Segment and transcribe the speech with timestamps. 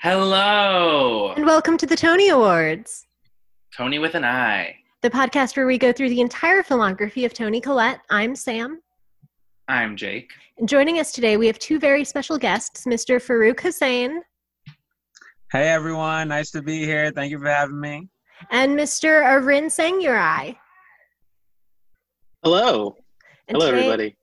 [0.00, 3.04] Hello, And welcome to the Tony Awards,
[3.76, 4.76] Tony with an I.
[5.02, 7.98] the podcast where we go through the entire filmography of Toni Collette.
[8.08, 8.80] I'm Sam.
[9.66, 10.30] I'm Jake.
[10.58, 13.16] And joining us today, we have two very special guests, Mr.
[13.20, 14.22] Farouk Hussein
[15.50, 17.10] Hey everyone, nice to be here.
[17.10, 18.08] Thank you for having me.
[18.50, 19.22] and Mr.
[19.24, 20.56] Arin Sanghurai.
[22.44, 22.94] Hello.
[23.48, 24.16] And Hello, today, everybody.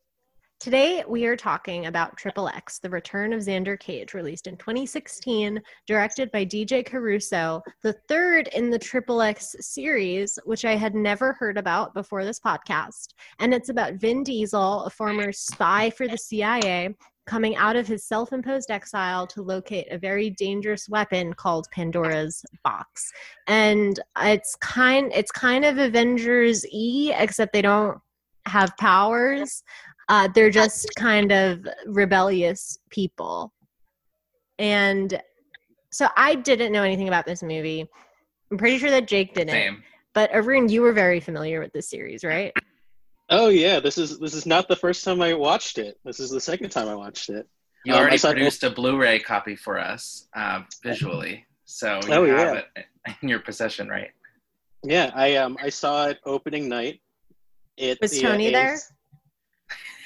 [0.66, 5.62] Today, we are talking about Triple X, The Return of Xander Cage, released in 2016,
[5.86, 11.34] directed by DJ Caruso, the third in the Triple X series, which I had never
[11.34, 13.10] heard about before this podcast.
[13.38, 16.96] And it's about Vin Diesel, a former spy for the CIA,
[17.28, 22.44] coming out of his self imposed exile to locate a very dangerous weapon called Pandora's
[22.64, 23.12] Box.
[23.46, 28.00] And it's kind it's kind of Avengers E, except they don't
[28.48, 29.64] have powers.
[30.08, 33.52] Uh, they're just kind of rebellious people.
[34.60, 35.20] And
[35.92, 37.88] so I didn't know anything about this movie.
[38.52, 39.50] I'm pretty sure that Jake didn't.
[39.50, 39.84] Same.
[40.14, 42.54] But Arun, you were very familiar with this series, right?
[43.30, 45.98] Oh yeah, this is this is not the first time I watched it.
[46.06, 47.48] This is the second time I watched it.
[47.84, 52.26] You Um, already saw- produced a Blu-ray copy for us uh, visually, so you Oh,
[52.26, 52.62] have yeah.
[52.76, 52.86] it
[53.24, 54.12] in your possession, right?
[54.84, 57.02] Yeah, I um I saw it opening night.
[57.78, 58.78] It Was yeah, Toni it- there?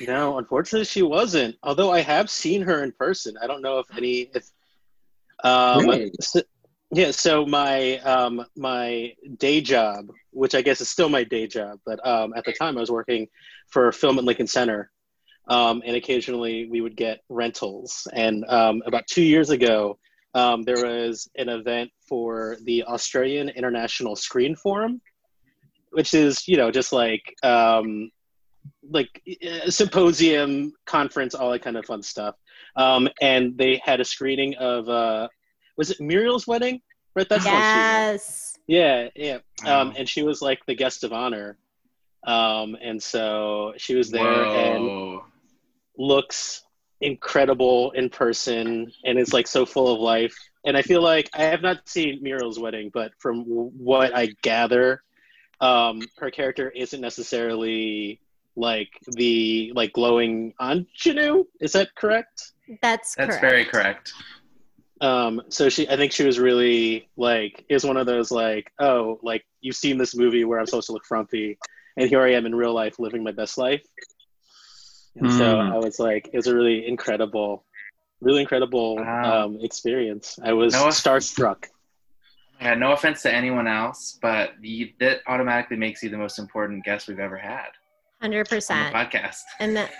[0.01, 1.55] No, unfortunately she wasn't.
[1.63, 3.35] Although I have seen her in person.
[3.41, 4.45] I don't know if any if
[5.43, 6.11] um Really?
[6.21, 6.41] so-
[6.91, 11.79] yeah, so my um my day job, which I guess is still my day job,
[11.85, 13.27] but um at the time I was working
[13.67, 14.91] for Film at Lincoln Center.
[15.47, 18.07] Um, and occasionally we would get rentals.
[18.13, 19.97] And um, about two years ago,
[20.35, 25.01] um, there was an event for the Australian International Screen Forum,
[25.89, 28.11] which is, you know, just like um,
[28.89, 32.35] like a symposium, conference, all that kind of fun stuff.
[32.75, 35.27] Um, and they had a screening of uh,
[35.77, 36.81] was it Muriel's wedding?
[37.15, 37.63] Right, that's the she was.
[37.65, 38.57] yes.
[38.67, 39.35] Yeah, yeah.
[39.65, 39.93] Um, Oh.
[39.97, 41.57] and she was like the guest of honor.
[42.25, 45.21] Um, and so she was there and
[45.97, 46.63] looks
[47.01, 50.35] incredible in person and is like so full of life.
[50.65, 54.35] And I feel like I have not seen Muriel's wedding, but from w- what I
[54.41, 55.01] gather,
[55.61, 58.19] um, her character isn't necessarily
[58.59, 61.45] like the like glowing ingenue.
[61.61, 62.51] Is that correct?
[62.81, 63.41] That's That's correct.
[63.41, 64.13] very correct.
[65.01, 69.17] Um, so she, I think she was really like, is one of those like, oh,
[69.23, 71.57] like you've seen this movie where I'm supposed to look frumpy,
[71.95, 73.81] and here I am in real life living my best life.
[75.15, 75.73] And so Mm.
[75.73, 77.65] I was like, it was a really incredible,
[78.21, 79.45] really incredible Wow.
[79.45, 80.37] um, experience.
[80.43, 81.65] I was No- starstruck.
[82.61, 86.83] Yeah, no offense to anyone else, but you, that automatically makes you the most important
[86.83, 87.69] guest we've ever had
[88.21, 88.91] on 100%.
[88.91, 89.37] podcast.
[89.59, 89.91] And that,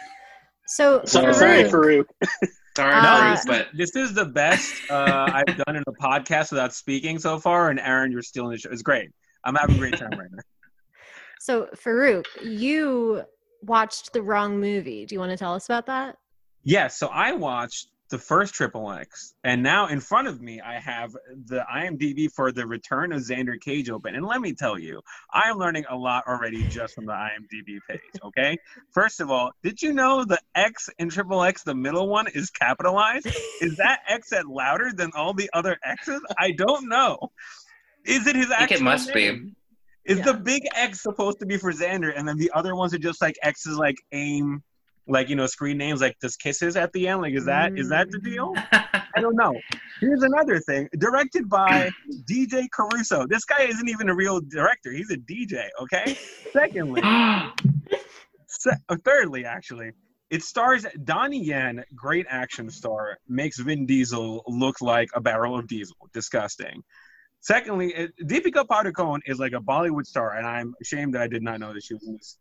[0.68, 1.36] so, Sorry, Farouk.
[1.36, 2.50] sorry, Farouk, Farouk.
[2.78, 6.52] Sorry, Uh, Farouk, this, but this is the best uh, I've done in a podcast
[6.52, 7.70] without speaking so far.
[7.70, 8.70] And Aaron, you're stealing the show.
[8.72, 9.10] It's great.
[9.44, 10.42] I'm having a great time right now.
[11.40, 13.24] so Farouk, you
[13.64, 15.06] watched the wrong movie.
[15.06, 16.18] Do you want to tell us about that?
[16.64, 20.80] Yes, so I watched the first Triple X, and now in front of me I
[20.80, 21.12] have
[21.46, 24.16] the IMDb for the Return of Xander Cage open.
[24.16, 28.00] And let me tell you, I'm learning a lot already just from the IMDb page.
[28.24, 28.58] Okay,
[28.92, 32.50] first of all, did you know the X in Triple X, the middle one, is
[32.50, 33.28] capitalized?
[33.62, 36.22] Is that X at louder than all the other X's?
[36.38, 37.32] I don't know.
[38.06, 39.54] Is it his I think it actual must be.
[40.06, 40.24] Is Yeah.
[40.24, 43.22] the big X supposed to be for Xander, and then the other ones are just
[43.22, 44.64] like X's, like aim,
[45.10, 47.22] like you know, screen names, like just kisses at the end?
[47.22, 48.54] Like, is that is that the deal?
[48.72, 49.54] I don't know.
[50.00, 51.90] Here's another thing, directed by
[52.30, 53.26] DJ Caruso.
[53.28, 55.68] This guy isn't even a real director; he's a DJ.
[55.82, 56.18] Okay.
[56.54, 57.02] Secondly,
[58.48, 59.92] se- uh, thirdly, actually,
[60.30, 65.68] it stars Donnie Yen, great action star, makes Vin Diesel look like a barrel of
[65.68, 65.98] diesel.
[66.14, 66.84] Disgusting.
[67.42, 71.60] Secondly, Deepika Padukone is like a Bollywood star, and I'm ashamed that I did not
[71.60, 72.38] know that she was in this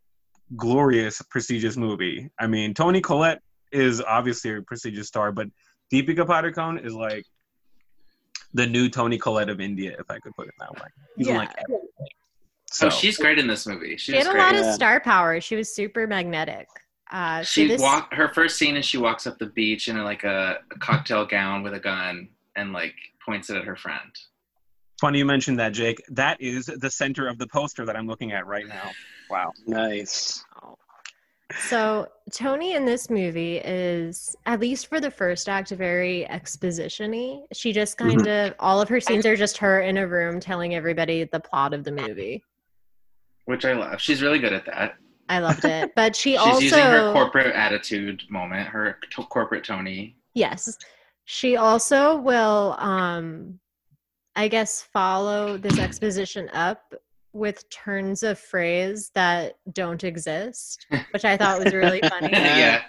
[0.55, 2.29] glorious, prestigious movie.
[2.39, 5.47] I mean, Toni Collette is obviously a prestigious star, but
[5.93, 7.25] Deepika Padukone is like
[8.53, 10.87] the new Toni Collette of India, if I could put it that way.
[11.17, 11.37] He's Yeah.
[11.37, 11.87] like everything.
[12.71, 13.91] So oh, she's great in this movie.
[13.97, 14.41] She's She had a great.
[14.41, 15.41] lot of star power.
[15.41, 16.67] She was super magnetic.
[17.11, 19.97] Uh, so she this, walk her first scene is she walks up the beach in
[20.03, 22.93] like a, a cocktail gown with a gun and like
[23.25, 24.11] points it at her friend.
[25.01, 25.99] funny you mentioned that, Jake.
[26.09, 28.91] That is the center of the poster that I'm looking at right now.
[29.31, 29.51] Wow.
[29.67, 30.43] Nice.
[31.57, 37.41] So Toni in this movie is, at least for the first act, very exposition-y.
[37.53, 40.75] She just kind of all of her scenes are just her in a room telling
[40.75, 42.43] everybody the plot of the movie.
[43.45, 43.99] which I love.
[43.99, 44.95] She's really good at that.
[45.27, 46.59] I loved it, but she also.
[46.59, 50.15] She's also using her corporate attitude moment, her t- corporate Toni.
[50.35, 50.77] yes,
[51.25, 53.59] She also will, um,
[54.35, 56.93] I guess, follow this exposition up
[57.33, 62.29] with turns of phrase that don't exist, which I thought was really funny.
[62.33, 62.81] yeah.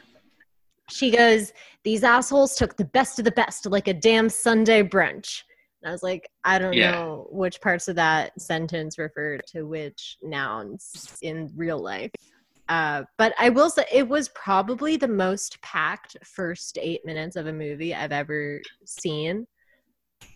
[0.91, 1.53] She goes,
[1.85, 5.43] These assholes took the best of the best like a damn Sunday brunch.
[5.83, 6.91] And I was like, I don't Yeah.
[6.91, 12.11] know which parts of that sentence refer to which nouns in real life.
[12.69, 17.47] Uh, but I will say it was probably the most packed first eight minutes of
[17.47, 19.47] a movie I've ever seen.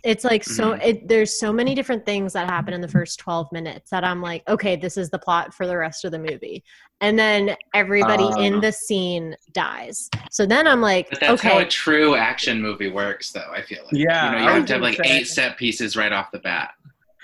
[0.02, 3.50] It's like so it, there's so many different things that happen in the first 12
[3.52, 6.62] minutes that I'm like, okay, this is the plot for the rest of the movie.
[7.00, 8.60] And then everybody in Ah.
[8.60, 10.10] the scene dies.
[10.30, 13.50] So then I'm like, But that's how okay, a true action movie works, though.
[13.50, 13.92] I feel like.
[13.94, 16.38] Yeah, You know, I have to have like say- eight set pieces right off the
[16.40, 16.72] bat.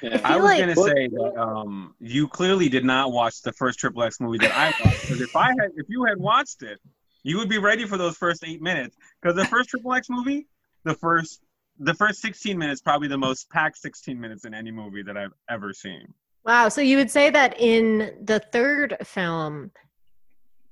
[0.02, 0.18] Yeah.
[0.24, 3.78] I feel was like- gonna say that um, you clearly did not watch the first
[3.78, 5.02] Triple X movie that I watched.
[5.02, 6.78] Because if I had, if you had watched it,
[7.24, 8.96] you would be ready for those first eight minutes.
[9.20, 10.46] Because the first Triple X movie,
[10.84, 11.42] the first,
[11.80, 15.32] the first sixteen minutes, probably the most packed sixteen minutes in any movie that I've
[15.48, 16.06] ever seen.
[16.44, 16.68] wow.
[16.68, 19.70] So you would say that in the third film,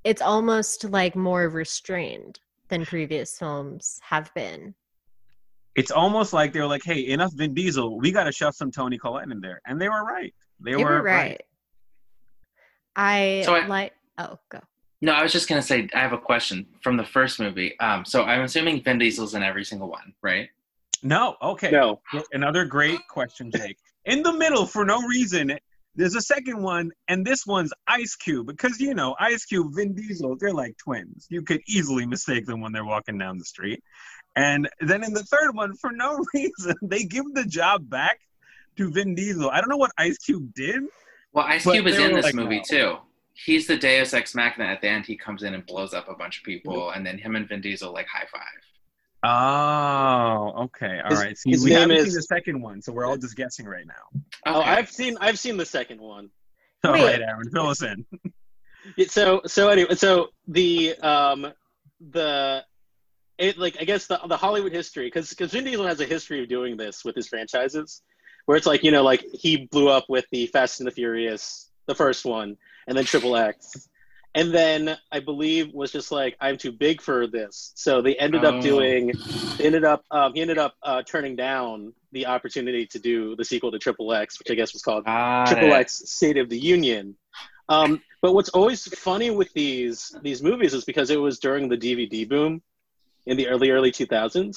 [0.04, 2.38] it's almost like more restrained
[2.68, 4.74] than previous films have been.
[5.74, 7.98] It's almost like they were like, "Hey, enough Vin Diesel.
[7.98, 10.34] We got to shove some Toni Collette in there," and they were right.
[10.60, 11.40] They, You were right.
[12.96, 13.92] I, So I- like.
[14.18, 14.60] Oh, go.
[15.00, 17.78] No, I was just gonna say I have a question from the first movie.
[17.78, 20.48] Um, so I'm assuming Vin Diesel's in every single one, right?
[21.02, 21.70] No, okay.
[21.70, 22.00] No.
[22.32, 23.78] Another great question, Jake.
[24.04, 25.58] In the middle, for no reason,
[25.94, 28.46] there's a second one, and this one's Ice Cube.
[28.46, 31.26] Because, you know, Ice Cube, Vin Diesel, they're like twins.
[31.28, 33.82] You could easily mistake them when they're walking down the street.
[34.36, 38.20] And then in the third one, for no reason, they give the job back
[38.76, 39.50] to Vin Diesel.
[39.50, 40.84] I don't know what Ice Cube did.
[41.32, 42.62] Well, Ice Cube is in this like, movie no.
[42.62, 42.96] too.
[43.34, 44.64] He's the Deus Ex Machina.
[44.64, 47.18] At the end, he comes in and blows up a bunch of people, and then
[47.18, 48.42] him and Vin Diesel like high five.
[49.24, 51.00] Oh, okay.
[51.04, 51.38] All His- right.
[51.38, 53.66] See, his we name haven't is- seen the second one, so we're all just guessing
[53.66, 54.20] right now.
[54.46, 54.70] Oh, Okay.
[54.70, 56.30] I've seen I've seen the second one.
[56.84, 57.04] All Wait.
[57.04, 58.06] right, Aaron, fill us in.
[59.08, 61.52] So so anyway, so the um
[62.00, 62.64] the
[63.36, 66.42] it like I guess the the Hollywood history because because Vin Diesel has a history
[66.42, 68.00] of doing this with his franchises,
[68.46, 71.70] where it's like you know like he blew up with the Fast and the Furious,
[71.86, 72.56] the first one,
[72.86, 73.88] and then Triple X,
[74.34, 78.44] and then I believe was just like I'm too big for this, so they ended
[78.44, 78.48] Oh.
[78.48, 79.14] up doing,
[79.60, 83.70] ended up um, he ended up uh, turning down the opportunity to do the sequel
[83.72, 85.04] to Triple X, which I guess was called
[85.46, 85.74] Triple.
[85.74, 87.16] X State of the Union.
[87.68, 91.76] Um, but what's always funny with these these movies is because it was during the
[91.76, 92.62] DVD boom
[93.26, 94.56] in the early early 2000s.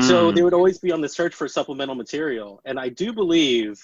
[0.00, 0.34] So Mm.
[0.34, 3.80] they would always be on the search for supplemental material, and I do believe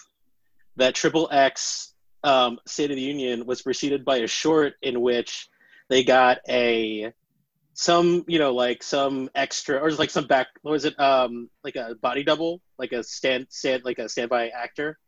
[0.76, 5.48] that Triple X um, State of the Union was preceded by a short in which
[5.88, 7.12] they got a
[7.74, 11.76] some you know like some extra or like some back what was it um like
[11.76, 14.98] a body double like a stand stand like a standby actor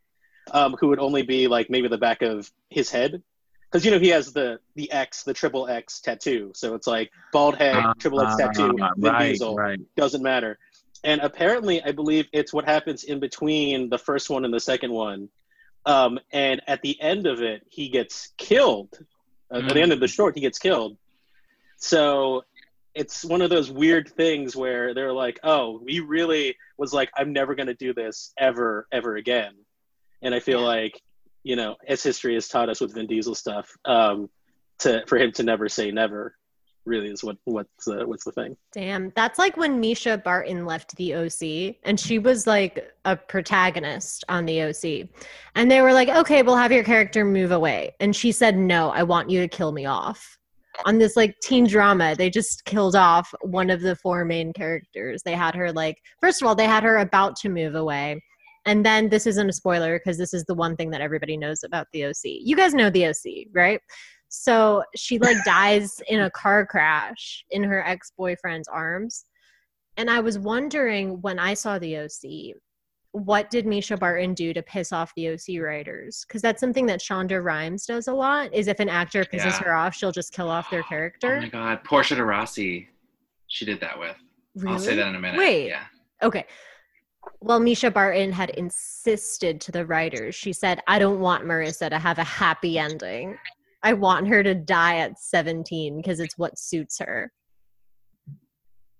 [0.52, 3.22] um who would only be like maybe the back of his head
[3.70, 7.10] because you know he has the the X the triple X tattoo so it's like
[7.32, 9.80] bald head Uh, triple X tattoo uh, Vin right, Diesel right.
[9.96, 10.58] doesn't matter.
[11.04, 14.92] And apparently, I believe it's what happens in between the first one and the second
[14.92, 15.28] one.
[15.84, 18.96] Um, and at the end of it, he gets killed.
[19.52, 19.82] Uh, At the Mm.
[19.82, 20.96] end of the short, he gets killed.
[21.76, 22.44] So
[22.94, 27.32] it's one of those weird things where they're like, "Oh, we really was like, I'm
[27.32, 29.54] never going to do this ever, ever again."
[30.22, 30.66] And I feel Yeah.
[30.66, 31.02] like,
[31.42, 34.30] you know, as history has taught us with Vin Diesel stuff, um,
[34.80, 36.36] to for him to never say never,
[36.84, 38.56] really is what what's the what's the thing.
[38.72, 44.24] Damn, that's like when Mischa Barton left the OC and she was like a protagonist
[44.28, 45.08] on the OC.
[45.54, 47.94] And they were like, okay, we'll have your character move away.
[48.00, 50.38] And she said, no, I want you to kill me off.
[50.86, 55.22] On this like teen drama, they just killed off one of the four main characters.
[55.22, 58.22] They had her like, first of all, they had her about to move away.
[58.64, 61.62] And then this isn't a spoiler because this is the one thing that everybody knows
[61.64, 62.22] about the OC.
[62.24, 63.80] You guys know the OC, right?
[64.34, 69.26] So she like dies in a car crash in her ex boyfriend's arms.
[69.98, 72.56] And I was wondering when I saw the OC,
[73.10, 76.24] what did Mischa Barton do to piss off the OC writers?
[76.26, 78.54] Because that's something that Shonda Rhimes does a lot.
[78.54, 79.62] Is if an actor pisses Yeah.
[79.64, 81.36] her off, she'll just kill off their character.
[81.36, 82.88] Oh my god, Portia de Rossi,
[83.48, 84.16] she did that with.
[84.66, 85.36] I'll say that in a minute.
[85.38, 85.68] Wait.
[85.68, 85.84] Yeah.
[86.22, 86.46] Okay.
[87.40, 90.34] Well, Mischa Barton had insisted to the writers.
[90.34, 93.36] She said, I don't want Marissa to have a happy ending.
[93.82, 97.32] I want her to die at 17 because it's what suits her.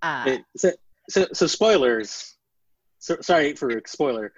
[0.01, 0.73] Uh, It- so,
[1.09, 2.35] so, so spoilers.
[2.99, 4.33] So, sorry for spoiler.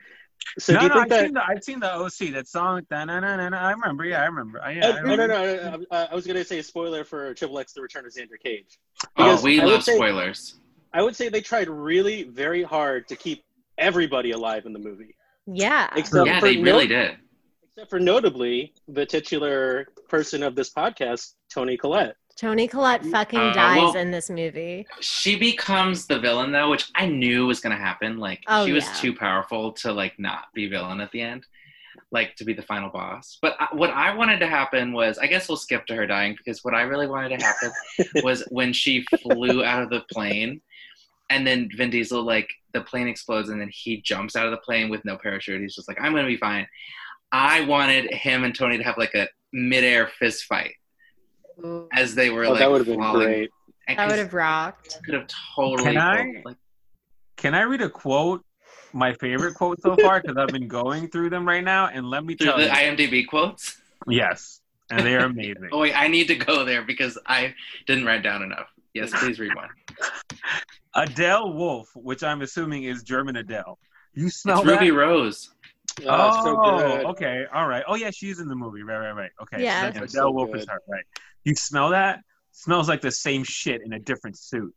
[0.58, 1.24] So no, do you no, think I've that?
[1.24, 2.82] seen the I've seen the OC that song.
[2.90, 3.56] Da-na-na-na-na.
[3.56, 4.04] I remember.
[4.04, 4.60] Yeah, I remember.
[4.62, 5.84] I, yeah, Oh, I no, no, no.
[5.90, 8.38] I, I was going to say a spoiler for Triple X: The Return of Xander
[8.42, 8.78] Cage.
[9.02, 10.56] Oh, Because we I would love say- spoilers.
[10.92, 13.42] I would say they tried really very hard to keep
[13.78, 15.88] everybody alive in the movie, Yeah.
[15.96, 17.16] except yeah, for they really did.
[17.76, 22.14] Except for notably the titular person of this podcast, Toni Collette.
[22.36, 24.86] Toni Collette fucking Uh, dies well- in this movie.
[25.00, 28.18] She becomes the villain though, which I knew was gonna happen.
[28.18, 28.92] Like Oh, she was yeah.
[28.94, 31.46] too powerful to like not be villain at the end,
[32.12, 33.38] like to be the final boss.
[33.42, 36.36] But I, what I wanted to happen was, I guess we'll skip to her dying
[36.36, 37.72] because what I really wanted to happen
[38.22, 40.60] was when she flew out of the plane,
[41.28, 44.58] and then Vin Diesel like the plane explodes and then he jumps out of the
[44.58, 45.60] plane with no parachute.
[45.60, 46.68] He's just like, I'm gonna be fine.
[47.36, 50.74] I wanted him and Toni to have like a midair fist fight
[51.92, 53.26] as they were Oh, like that would have been falling.
[53.26, 53.50] great.
[53.88, 54.98] And That would 'cause have rocked.
[55.04, 55.26] could have
[55.56, 55.82] totally.
[55.94, 56.56] Can I- like,
[57.36, 58.44] Can I read a quote?
[58.92, 62.24] My favorite quote so far because I've been going through them right now, and let
[62.24, 63.78] me through tell the you, IMDb quotes.
[64.06, 64.60] yes,
[64.90, 65.68] and they are amazing.
[65.72, 67.52] Oh wait, I need to go there because I
[67.88, 68.68] didn't write down enough.
[68.94, 69.68] Yes, please read one.
[70.94, 73.76] Adele Wolf, which I'm assuming is German Adele.
[74.14, 74.96] You smell It's Ruby that?
[76.00, 76.08] Rose.
[76.10, 77.04] Oh, so good.
[77.06, 77.84] okay, all right.
[77.86, 78.82] Oh yeah, she's in the movie.
[78.82, 79.30] Right, right, right.
[79.42, 79.82] Okay, Yeah.
[79.92, 80.70] so Adele so Wolf is good.
[80.70, 81.04] her, right?
[81.44, 82.20] You smell that?
[82.52, 84.74] Smells like the same shit in a different suit.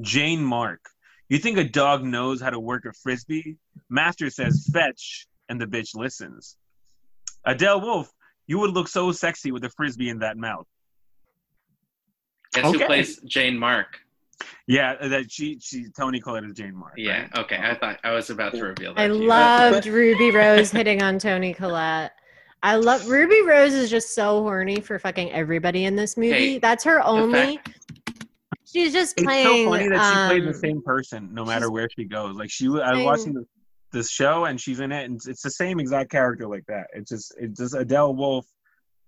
[0.00, 0.84] Jane Marke.
[1.28, 3.56] You think a dog knows how to work a frisbee?
[3.90, 6.56] Master says fetch, and the bitch listens.
[7.44, 8.10] Adele Wolf.
[8.46, 10.66] You would look so sexy with a frisbee in that mouth.
[12.54, 12.78] Guess Okay.
[12.78, 14.00] who plays Jane Marke?
[14.66, 16.94] Yeah, that she she Toni Collette is Jane Marke.
[16.96, 17.22] Yeah.
[17.22, 17.38] right?
[17.38, 17.58] Okay.
[17.60, 19.00] I thought I was about to reveal that.
[19.00, 19.26] I to you.
[19.26, 22.12] loved Ruby Rose hitting on Toni Collette.
[22.62, 26.32] I love Ruby Rose is just so horny for fucking everybody in this movie.
[26.32, 27.56] Hey, That's her only.
[27.56, 27.78] fact-
[28.64, 29.46] she's just playing.
[29.46, 29.66] It's playing.
[29.66, 32.36] so funny that she played the um, same person no matter where she goes.
[32.36, 33.44] Like she, I was watching the,
[33.92, 36.88] this show and she's in it, and it's the same exact character like that.
[36.92, 38.46] It's just it's just Adele Wolf,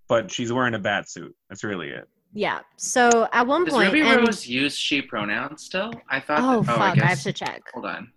[0.09, 1.35] but she's wearing a bat suit.
[1.49, 2.09] That's really it.
[2.33, 2.61] Yeah.
[2.77, 5.93] So at one Does point, Ruby and- Rose use she pronouns still?
[6.09, 6.41] I thought.
[6.41, 7.63] oh that, fuck, I, I, have to check.
[7.75, 8.13] Hold on.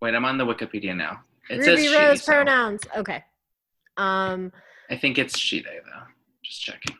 [0.00, 1.20] Wait, I'm on the Wikipedia now.
[1.48, 2.82] It Ruby says she, Rose so pronouns.
[2.96, 3.22] Okay.
[3.96, 4.52] Um.
[4.90, 6.02] I think it's she they though.
[6.42, 6.96] Just checking.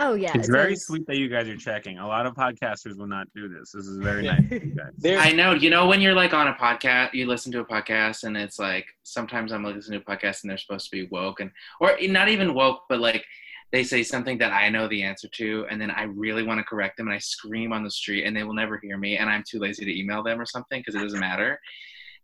[0.00, 0.30] Oh yeah.
[0.34, 1.98] It's it very says- sweet that you guys are checking.
[1.98, 3.72] A lot of podcasters will not do this.
[3.72, 4.40] This is very nice.
[4.50, 5.16] you guys.
[5.18, 5.52] I know.
[5.52, 8.58] You know when you're like on a podcast, you listen to a podcast, and it's
[8.60, 11.96] like sometimes I'm listening to a podcast, and they're supposed to be woke, and or
[12.02, 13.24] not even woke, but like
[13.70, 16.64] they say something that I know the answer to, and then I really want to
[16.64, 19.28] correct them, and I scream on the street, and they will never hear me, and
[19.28, 21.60] I'm too lazy to email them or something because it doesn't matter.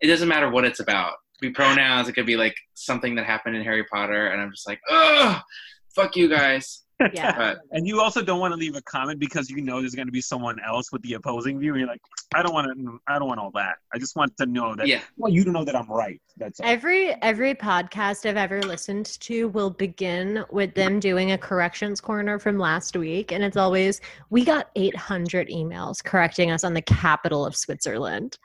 [0.00, 1.12] It doesn't matter what it's about.
[1.12, 2.08] It could be pronouns.
[2.08, 5.40] It could be like something that happened in Harry Potter, and I'm just like, oh,
[5.94, 6.83] fuck you guys.
[7.12, 7.36] Yeah.
[7.36, 10.06] But And you also don't want to leave a comment because you know there's going
[10.06, 12.00] to be someone else with the opposing view, and you're like,
[12.34, 13.00] I don't want to.
[13.06, 13.76] I don't want all that.
[13.92, 14.86] I just want to know that.
[14.86, 16.20] yeah, Well, you to know that I'm right.
[16.36, 16.66] That's all.
[16.66, 22.38] Every every podcast I've ever listened to will begin with them doing a corrections corner
[22.38, 27.44] from last week, and it's always we got 800 emails correcting us on the capital
[27.44, 28.38] of Switzerland,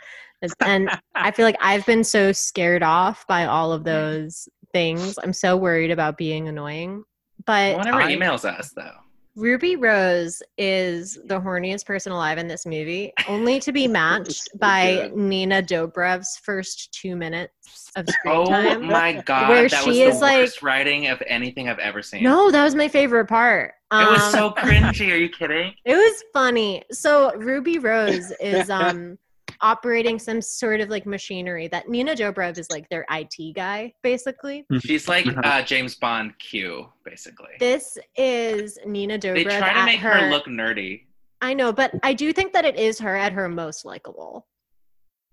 [0.61, 5.17] and I feel like I've been so scared off by all of those things.
[5.21, 7.03] I'm so worried about being annoying,
[7.49, 8.91] but no one ever I- emails us though.
[9.35, 14.95] Ruby Rose is the horniest person alive in this movie, only to be matched by
[15.03, 15.15] good.
[15.15, 18.87] Nina Dobrev's first two minutes of screen Oh time.
[18.87, 22.01] my god, Where that she was is the like- worst writing of anything I've ever
[22.01, 22.21] seen.
[22.23, 23.75] No, that was my favorite part.
[23.91, 25.09] It was Um, so cringy.
[25.13, 25.73] Are you kidding?
[25.85, 26.83] It was funny.
[26.91, 29.17] So Ruby Rose is um
[29.61, 34.65] operating some sort of like machinery that Nina Dobrev is like their IT guy, basically.
[34.81, 35.45] She's like Mhm.
[35.45, 37.55] uh, James Bond Q, basically.
[37.59, 40.11] This is Nina Dobrev They try to make her.
[40.13, 41.05] her look nerdy.
[41.41, 44.47] I know, but I do think that it is her at her most likable.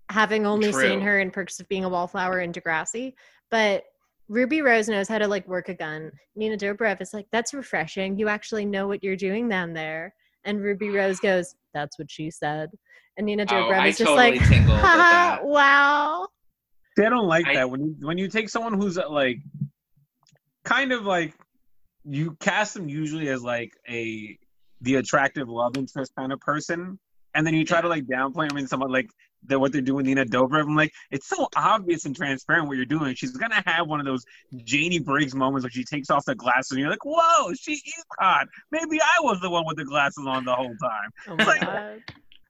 [0.09, 3.13] Having only seen her in Perks of Being a Wallflower and Degrassi,
[3.51, 3.83] but
[4.29, 6.11] Ruby Rose knows how to like work a gun.
[6.35, 8.17] Nina Dobrev is like, "That's refreshing.
[8.17, 12.29] You actually know what you're doing down there." And Ruby Rose goes, "That's what she
[12.29, 12.69] said."
[13.17, 16.27] And Nina Oh, Dobrev I is just totally like, "Haha, wow."
[16.97, 19.37] See, I don't like I- that when you when you take someone who's uh, like
[20.65, 21.33] kind of like
[22.03, 24.37] you cast them usually as like a
[24.81, 26.99] the attractive love interest kind of person,
[27.33, 29.09] and then you try to like downplay them in someone like
[29.47, 30.61] that what they're doing Nina Dobrev.
[30.61, 33.15] I'm like, it's so obvious and transparent what you're doing.
[33.15, 34.23] She's gonna have one of those
[34.63, 38.03] Janie Briggs moments where she takes off the glasses and you're like, whoa, she is
[38.19, 38.47] hot.
[38.71, 41.09] Maybe I was the one with the glasses on the whole time.
[41.29, 42.03] Oh my Like- god.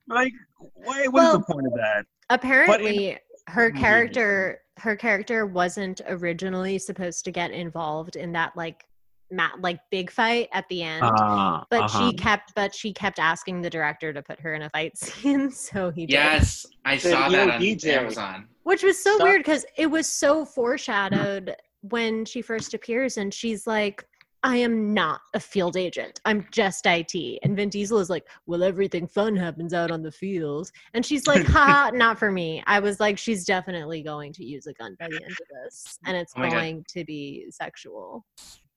[0.08, 2.06] Like, wait, what's Well- the point of that?
[2.30, 8.84] Apparently, her character her character wasn't originally supposed to get involved in that like
[9.32, 11.04] mat like big fight at the end.
[11.04, 12.10] Uh, but uh-huh.
[12.12, 15.50] she kept but she kept asking the director to put her in a fight scene
[15.50, 18.48] so he did Yes, I saw "Yo, that on DJ." Amazon.
[18.64, 19.24] which was so Stop.
[19.28, 24.06] weird because it was so foreshadowed when she first appears and she's like
[24.48, 26.22] I am not a field agent.
[26.24, 27.40] I'm just IT.
[27.44, 30.72] And Vin Diesel is like, well, everything fun happens out on the field.
[30.94, 32.64] And she's like, haha, not for me.
[32.66, 36.00] I was like, she's definitely going to use a gun by the end of this.
[36.06, 36.56] And it's Oh my God.
[36.56, 38.26] going to be sexual.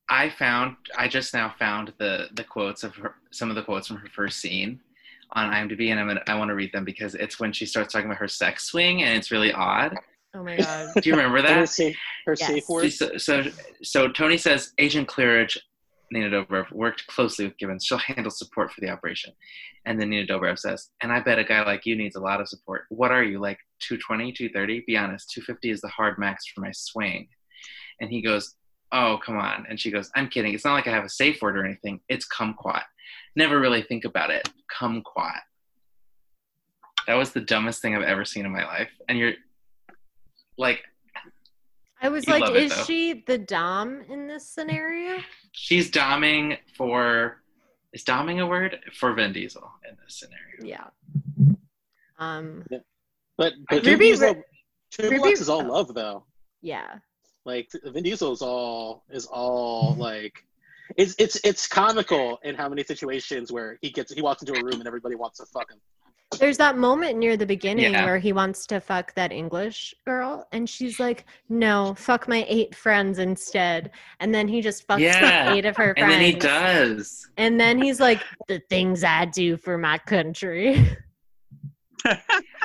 [0.09, 3.87] I found I just now found the the quotes of her some of the quotes
[3.87, 4.81] from her first scene
[5.35, 7.93] on IMDb, and I'm gonna, I want to read them because it's when she starts
[7.93, 9.97] talking about her sex swing, and it's really odd.
[10.35, 10.89] Oh my God.
[11.01, 11.69] Do you remember Her that?
[11.69, 11.97] safe,
[12.27, 12.47] her Yes.
[12.49, 12.93] safe word.
[12.93, 13.45] So, so,
[13.83, 15.59] so Toni says Agent Clearidge,
[16.13, 17.85] Nina Dobrev, worked closely with Gibbons.
[17.85, 19.33] She'll handle support for the operation.
[19.87, 22.41] And then Nina Dobrev says, and I bet a guy like you needs a lot
[22.41, 22.85] of support.
[22.91, 24.85] What are you, like 220, 230?
[24.87, 27.29] Be honest, 250 is the hard max for my swing.
[28.01, 28.57] And he goes,
[28.93, 29.67] oh, come on.
[29.69, 30.53] And she goes, I'm kidding.
[30.55, 32.01] It's not like I have a safe word or anything.
[32.09, 32.83] It's kumquat.
[33.37, 34.49] Never really think about it.
[34.77, 35.39] Kumquat.
[37.07, 38.91] That was the dumbest thing I've ever seen in my life.
[39.09, 39.33] And you're
[40.61, 40.81] like,
[42.03, 42.85] I was like, is it, is though.
[42.85, 45.19] she the Dom in this scenario?
[45.53, 47.43] she's doming for
[47.93, 50.63] is doming a word for Vin Diesel in this scenario.
[50.63, 51.57] Yeah.
[52.19, 52.85] Um, But
[53.37, 53.53] but
[53.85, 54.35] Ruby Vin Diesel,
[55.01, 56.25] Ri- Ruby- X is all love though.
[56.63, 56.99] yeah.
[57.47, 60.35] Like Vin Diesel is all is all like
[60.97, 64.63] it's it's it's comical in how many situations where he gets he walks into a
[64.63, 65.81] room and everybody wants to fuck him.
[66.39, 68.05] There's that moment near the beginning Yeah.
[68.05, 72.75] where he wants to fuck that English girl, and she's like, "No, fuck my eight
[72.75, 75.53] friends instead." And then he just fucks Yeah.
[75.53, 76.03] eight of her friends.
[76.03, 77.29] And then he does.
[77.37, 80.97] And then he's like, "The things I do for my country."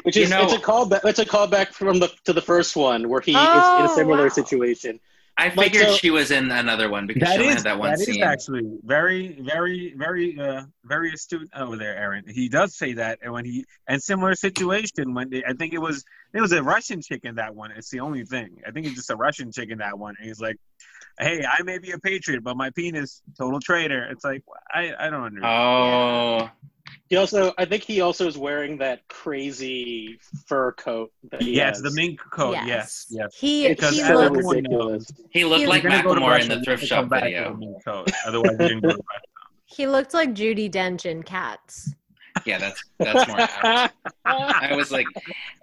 [0.04, 2.76] Which You is know- it's a callback it's a callback from the to the first
[2.76, 4.30] one where he is in Oh, a similar oh, wow.
[4.30, 5.00] situation.
[5.38, 7.78] I Like, figured so- she was in another one because That she is had that
[7.78, 8.24] one that is scene.
[8.24, 12.24] actually very, very, very, uh, very astute over there, Aaron.
[12.26, 15.80] He does say that, and when he and similar situation when they, I think it
[15.80, 17.72] was it was a Russian chick in that one.
[17.72, 18.62] It's the only thing.
[18.66, 20.56] I think it's just a Russian chick in that one, and he's like,
[21.20, 24.42] "Hey, I may be a patriot, but my penis, total traitor." It's like
[24.74, 25.54] I, I don't understand.
[25.54, 26.50] oh,
[27.10, 31.78] He also I think he also is wearing that crazy fur coat that he yes,
[31.78, 31.82] has.
[31.84, 32.54] the mink coat.
[32.66, 33.36] Yes, yes.
[33.36, 35.12] He Because he as looks everyone ridiculous.
[35.32, 37.10] he looked He- like You're You're gonna go to Macklemore in the thrift shop come
[37.10, 37.80] back with a video.
[37.86, 38.12] coat.
[38.26, 39.04] Otherwise, you didn't go to
[39.68, 41.94] he looked like Judi Dench in Cats.
[42.46, 43.90] Yeah, that's that's more.
[44.26, 45.08] I was like,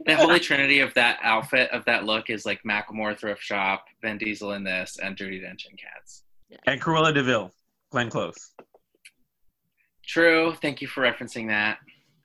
[0.05, 4.19] the holy trinity of that outfit of that look is like Macklemore thrift shop, Vin
[4.19, 6.25] Diesel in this, and Judi Dench in Cats.
[6.67, 7.53] And Cruella de Vil,
[7.91, 8.53] Glenn Close.
[10.13, 10.55] True.
[10.61, 11.79] Thank you for referencing that.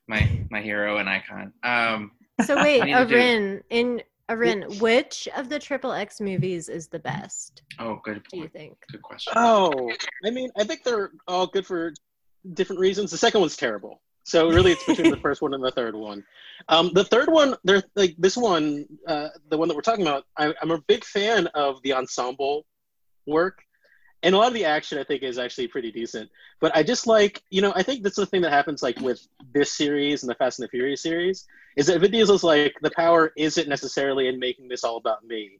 [0.07, 1.53] My my hero and icon.
[1.63, 2.11] Um,
[2.45, 6.67] So wait, I need to do- Arin, in Arin, which of the Triple X movies
[6.67, 7.61] is the best?
[7.79, 8.29] oh, good Point.
[8.31, 8.75] Do you think?
[8.91, 9.31] Good question.
[9.37, 9.89] Oh,
[10.25, 11.93] I mean, I think they're all good for
[12.53, 13.09] different reasons.
[13.11, 14.01] The second one's terrible.
[14.25, 16.25] So really, it's between the first one and the third one.
[16.67, 20.25] Um, the third one, they're like this one, uh, the one that we're talking about.
[20.35, 22.65] I, I'm a big fan of the ensemble
[23.25, 23.63] work,
[24.27, 26.29] and a lot of the action I think is actually pretty decent.
[26.59, 29.25] But I just like, you know, I think that's the thing that happens like with
[29.53, 31.45] this series and the Fast and the Furious series
[31.77, 35.59] is that Vin Diesel's like the power isn't necessarily in making this all about me.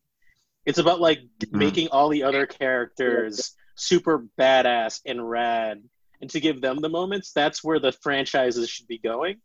[0.65, 1.51] It's about like Mhm.
[1.65, 5.82] making all the other characters super badass and rad
[6.21, 9.38] and to give them the moments that's where the franchises should be going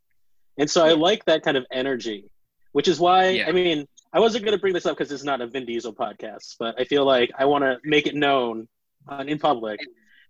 [0.57, 2.31] and so i like that kind of energy
[2.73, 3.49] which is why Yeah.
[3.49, 5.93] i mean i wasn't going to bring this up because it's not a vin diesel
[5.95, 8.67] podcast but i feel like i want to make it known
[9.09, 9.81] uh, in public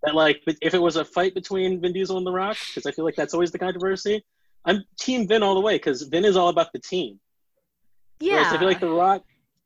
[0.03, 2.91] that like if it was a fight between vin diesel and the rock because i
[2.91, 4.23] feel like that's always the controversy
[4.65, 7.19] i'm team vin all the way because vin is all about the team
[8.19, 8.53] Whereas Yeah.
[8.53, 9.23] I feel like The Rock,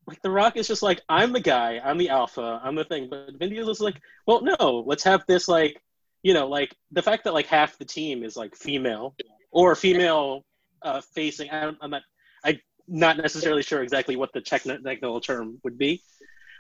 [0.08, 3.08] like The Rock is just like I'm the guy, I'm the alpha, I'm the thing.
[3.10, 5.82] But Vin Diesel is like, well, no, let's have this like,
[6.24, 9.16] you know, like the fact that like half the team is like female
[9.52, 10.44] or female
[10.82, 11.50] uh, facing.
[11.50, 12.02] I don't, I'm not,
[12.44, 16.02] I'm not necessarily sure exactly what the techni- technical term would be.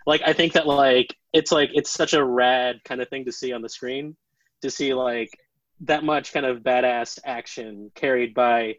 [0.07, 3.31] Like I think that like it's like it's such a rad kind of thing to
[3.33, 4.15] see on the screen,
[4.61, 5.29] to see like
[5.81, 8.77] that much kind of badass action carried by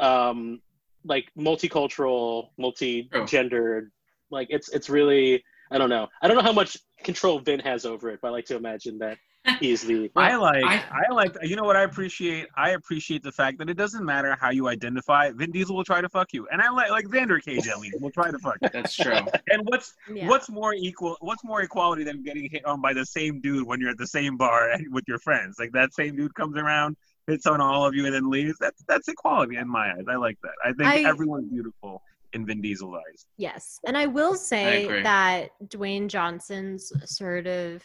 [0.00, 0.60] um
[1.04, 3.92] like multicultural, multi-gendered.
[4.30, 6.08] Like it's it's really I don't know.
[6.22, 8.98] I don't know how much control Vin has over it, but I like to imagine
[8.98, 9.18] that
[9.58, 12.48] he's the I like I- I, like you know what I appreciate?
[12.56, 16.00] I appreciate the fact that it doesn't matter how you identify Vin Diesel will try
[16.00, 16.46] to fuck you.
[16.52, 18.68] And I like like Vander Cage at least will try to fuck you.
[18.72, 19.12] That's true.
[19.48, 20.28] and what's Yeah.
[20.28, 23.80] what's more equal what's more equality than getting hit on by the same dude when
[23.80, 25.56] you're at the same bar with your friends?
[25.58, 28.58] Like that same dude comes around hits on all of you and then leaves?
[28.58, 30.04] That's that's equality in my eyes.
[30.08, 30.52] I like that.
[30.64, 33.80] I think I- everyone's beautiful in Vin Diesel's eyes Yes.
[33.86, 35.02] And I will say agree.
[35.02, 37.82] that Dwayne Johnson's sort of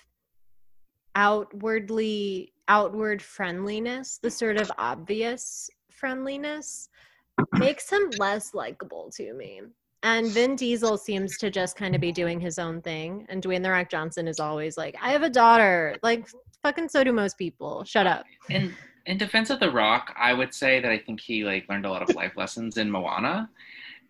[1.16, 6.90] outwardly outward friendliness, the sort of obvious friendliness,
[7.54, 9.62] makes him less likable to me.
[10.04, 13.26] And Vin Diesel seems to just kind of be doing his own thing.
[13.28, 15.96] And Dwayne The Rock Johnson is always like, I have a daughter.
[16.04, 16.28] Like,
[16.62, 17.84] fucking so do most people.
[17.86, 18.26] Shut up.
[18.50, 18.74] In
[19.06, 21.90] in defense of The Rock, I would say that I think he like learned a
[21.90, 23.50] lot of life lessons in Moana,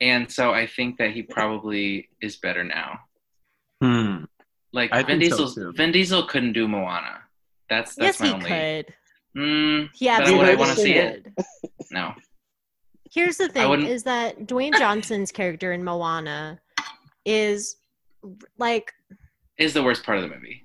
[0.02, 3.00] and so I think that he probably is better now.
[3.82, 4.26] Hmm.
[4.74, 5.72] Like I Vin think so, Diesel.
[5.74, 7.20] Vin Diesel couldn't do Moana.
[7.70, 8.50] That's that's yes, my he only.
[8.50, 8.94] could.
[9.38, 11.28] Mm, Yeah, But would I wanna see it?
[11.92, 12.14] no.
[13.12, 16.60] Here's the thing: is that Dwayne Johnson's character in Moana
[17.26, 17.78] is
[18.58, 18.92] like
[19.58, 20.65] Is the worst part of the movie.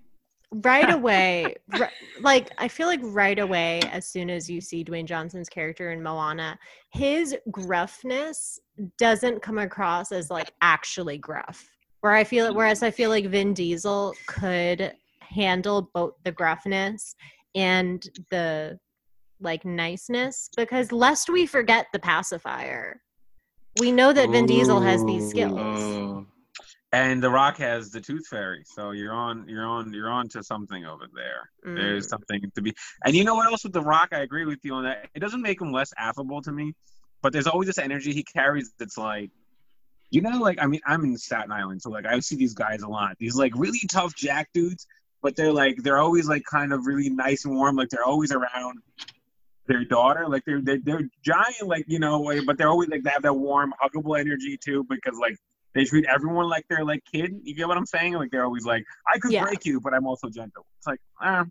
[0.57, 1.87] Right away ri-
[2.21, 6.03] like i feel like right away as soon as you see dwayne johnson's character in
[6.03, 6.59] moana
[6.91, 8.59] his gruffness
[8.99, 11.69] doesn't come across as like actually gruff.
[12.01, 17.15] Where i feel it, whereas i feel like vin diesel could handle both the gruffness
[17.55, 18.79] and the
[19.41, 23.01] like niceness because lest we forget the pacifier
[23.79, 25.57] we know that vin diesel has these skills.
[25.59, 26.27] Oh,
[26.93, 30.43] And The Rock has the Tooth Fairy, so you're on, you're on, you're on to
[30.43, 31.49] something over there.
[31.65, 31.77] Mm.
[31.77, 32.75] There's something to be.
[33.05, 34.09] And you know what else with The Rock?
[34.11, 35.09] I agree with you on that.
[35.15, 36.75] It doesn't make him less affable to me,
[37.23, 39.31] but there's always this energy he carries that's like,
[40.11, 42.83] you know, like I mean, I'm in Staten Island, so like I see these guys
[42.83, 43.17] a lot.
[43.21, 44.89] These like really tough jack dudes,
[45.23, 47.77] but they're like they're always like kind of really nice and warm.
[47.77, 48.81] Like they're always around
[49.69, 50.27] their daughter.
[50.29, 53.35] Like they're they're, they're giant, like you know, but they're always like they have that
[53.35, 55.37] warm, huggable energy too, because like.
[55.75, 57.33] They treat everyone like they're like kid.
[57.43, 58.15] You get what I'm saying?
[58.15, 59.45] Like they're always like, I could Yeah.
[59.45, 60.67] break you, but I'm also gentle.
[60.79, 61.45] It's like, ah,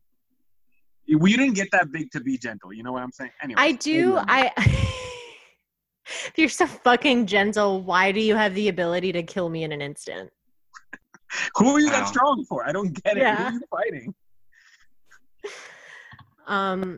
[1.17, 2.73] we didn't get that big to be gentle.
[2.73, 3.31] You know what I'm saying?
[3.41, 4.19] Anyway, I do.
[4.27, 4.51] I.
[4.57, 9.71] if you're so fucking gentle, why do you have the ability to kill me in
[9.71, 10.31] an instant?
[11.57, 11.99] Who are you Wow.
[11.99, 12.67] that strong for?
[12.67, 13.21] I don't get it.
[13.21, 13.47] Who Yeah.
[13.47, 14.13] are you fighting?
[16.47, 16.97] Um,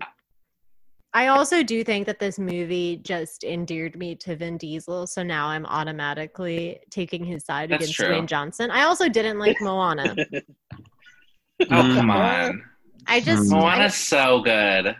[1.13, 5.47] I also do think that this movie just endeared me to Vin Diesel, so now
[5.47, 8.07] I'm automatically taking his side That's against true.
[8.07, 8.71] Dwayne Johnson.
[8.71, 10.15] I also didn't like Moana.
[11.61, 12.63] oh come on.
[13.07, 13.63] I just, Mm.
[13.63, 14.95] I, so good.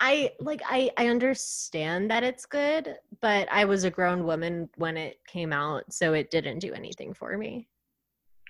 [0.00, 4.96] I like, I, I understand that it's good, but I was a grown woman when
[4.96, 7.68] it came out, so it didn't do anything for me.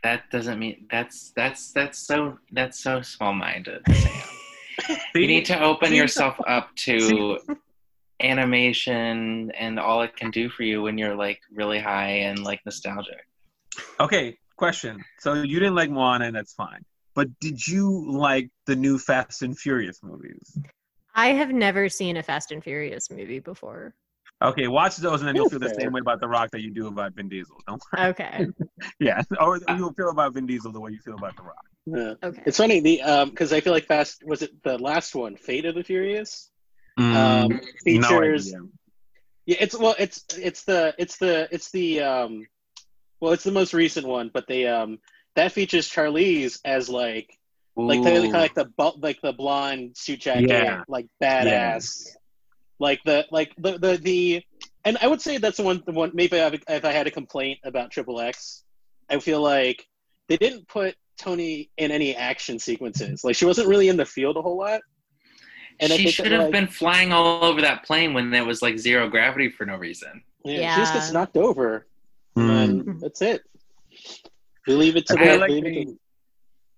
[0.02, 4.12] That doesn't mean that's that's that's so that's so small minded, Sam.
[5.14, 7.38] You need to open yourself up to
[8.20, 12.60] animation and all it can do for you when you're like really high and like
[12.64, 13.26] nostalgic.
[14.00, 15.04] Okay, question.
[15.20, 16.84] So you didn't like Moana, and that's fine.
[17.14, 20.58] But did you like the new Fast and Furious movies?
[21.14, 23.94] I have never seen a Fast and Furious movie before.
[24.42, 26.70] Okay, watch those, and then you'll feel the same way about The Rock that you
[26.72, 27.56] do about Vin Diesel.
[27.66, 28.08] Don't worry.
[28.08, 28.46] Okay,
[28.98, 31.64] Yeah, or uh, you'll feel about Vin Diesel the way you feel about The Rock.
[31.86, 32.14] Yeah.
[32.22, 32.42] okay.
[32.46, 35.66] It's funny the um because I feel like Fast was it the last one, Fate
[35.66, 36.50] of the Furious,
[36.98, 38.46] Mm, um, features.
[38.54, 38.68] idea.
[39.46, 42.46] yeah, it's well, it's it's the it's the it's the um,
[43.20, 44.98] well, it's the most recent one, but they um
[45.34, 47.36] that features Charlize as like
[47.76, 50.82] like the, kind of like the like the blonde suit jacket, Yeah.
[50.86, 52.06] like badass,
[52.78, 54.42] like the like the the the.
[54.86, 55.82] And I would say that's the one.
[55.84, 58.62] The one maybe I've, if I had a complaint about Triple X,
[59.10, 59.84] I feel like
[60.28, 63.24] they didn't put Toni in any action sequences.
[63.24, 64.80] Like she wasn't really in the field a whole lot.
[65.80, 68.30] And I she think should that, have like, been flying all over that plane when
[68.30, 70.22] there was like zero gravity for no reason.
[70.44, 71.86] Yeah, she just gets knocked over,
[72.36, 72.64] Mm.
[72.64, 73.42] and that's it.
[74.66, 75.38] We leave it to I the.
[75.38, 75.98] like leave it to-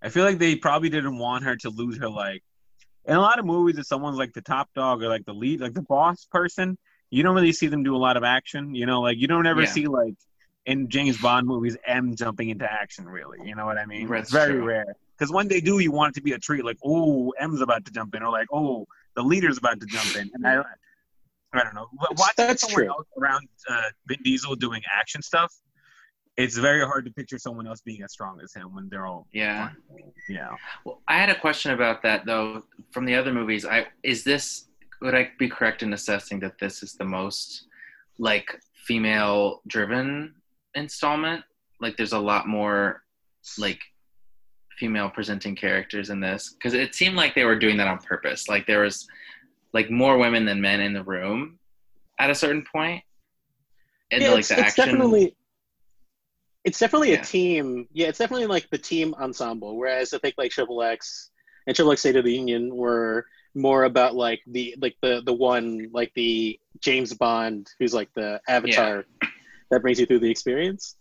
[0.02, 2.42] I feel like they probably didn't want her to lose her like
[3.06, 5.60] in a lot of movies if someone's like the top dog or like the lead
[5.60, 6.76] like the boss person,
[7.10, 8.74] you don't really see them do a lot of action.
[8.74, 9.68] You know, like you don't ever Yeah.
[9.68, 10.14] see like
[10.66, 13.38] in James Bond movies M jumping into action really.
[13.46, 14.08] You know what I mean?
[14.08, 14.64] That's it's very true.
[14.64, 14.96] rare.
[15.18, 17.86] Because when they do, you want it to be a treat, like, oh, M's about
[17.86, 20.30] to jump in, or like, oh, the leader's about to jump in.
[20.34, 20.62] And I,
[21.54, 21.86] I don't know.
[21.98, 22.88] Watching That's someone true.
[22.88, 25.54] else around uh, Vin Diesel doing action stuff,
[26.36, 29.26] it's very hard to picture someone else being as strong as him when they're all,
[29.32, 29.70] Yeah.
[30.28, 30.50] yeah.
[30.84, 32.62] Well, I had a question about that though.
[32.90, 34.66] From the other movies, I is this
[35.00, 37.68] would I be correct in assessing that this is the most
[38.18, 40.34] like female driven
[40.76, 41.42] installment?
[41.80, 43.02] Like there's a lot more
[43.58, 43.80] like
[44.78, 48.48] female presenting characters in this because it seemed like they were doing that on purpose.
[48.48, 49.06] Like there was
[49.72, 51.58] like more women than men in the room
[52.18, 53.02] at a certain point.
[54.10, 55.34] And yeah, like it's, the it's action definitely
[56.64, 57.20] it's definitely Yeah.
[57.20, 57.88] a team.
[57.92, 59.76] Yeah, it's definitely like the team ensemble.
[59.76, 61.30] Whereas I think like Triple X
[61.66, 65.32] and Triple X State of the Union were more about like the like the the
[65.32, 69.04] one like the James Bond who's like the avatar
[69.70, 70.96] that brings you through the experience.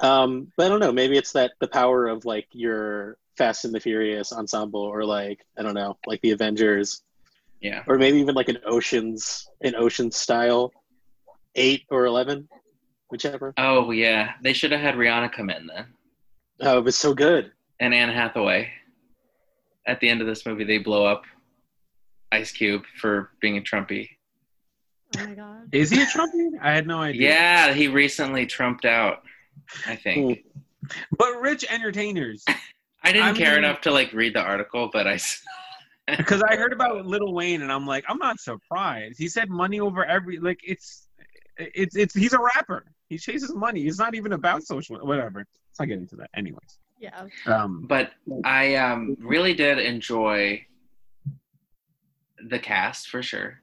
[0.00, 0.92] Um, but I don't know.
[0.92, 5.40] Maybe it's that the power of like your Fast and the Furious ensemble, or like
[5.58, 7.02] I don't know, like the Avengers,
[7.60, 7.82] yeah.
[7.86, 10.72] or maybe even like an Oceans, an Oceans style
[11.54, 12.48] eight or eleven.
[13.10, 13.54] whichever.
[13.58, 15.86] Oh yeah, they should have had Rihanna come in then,
[16.60, 17.52] Oh, it was so good.
[17.80, 18.70] and Anne Hathaway.
[19.86, 21.24] At the end of this movie, they blow up
[22.32, 24.08] Ice Cube for being a Trumpy.
[25.18, 25.68] Oh my god.
[25.72, 26.50] Is he a Trumpy?
[26.60, 27.28] I had no idea.
[27.30, 29.22] Yeah, he recently trumped out.
[29.86, 30.44] I think.
[31.16, 32.44] But rich entertainers.
[33.04, 35.18] I didn't I care mean- enough to like read the article, but I
[36.16, 39.18] Because I heard about Lil Wayne and I'm like, I'm not surprised.
[39.18, 41.08] He said money over every like it's
[41.58, 42.84] it's it's he's a rapper.
[43.08, 43.82] He chases money.
[43.82, 45.40] It's not even about social whatever.
[45.40, 46.30] Let's not get into that.
[46.34, 46.78] Anyways.
[46.98, 47.26] Yeah.
[47.46, 48.12] Um But
[48.44, 50.64] I um, really did enjoy
[52.48, 53.61] the cast for sure.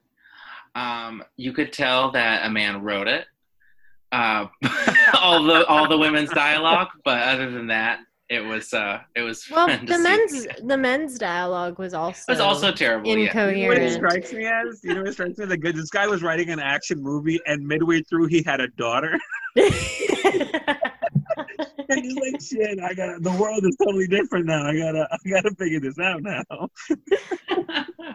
[0.80, 3.26] Um, you could tell that a man wrote it.
[4.12, 4.46] Uh,
[5.20, 9.46] all the all the women's dialogue, but other than that, it was uh, it was
[9.50, 10.02] Well, fun to the see.
[10.02, 13.16] men's the men's dialogue was also It was also terrible.
[13.16, 13.48] Yeah.
[13.50, 14.80] you know what it strikes me as?
[14.82, 15.50] You know what it strikes me as?
[15.50, 19.18] Like, this guy was writing an action movie and midway through he had a daughter.
[21.88, 24.64] And he's like, shit, I gotta the world is totally different now.
[24.64, 26.68] I gotta I gotta figure this out now.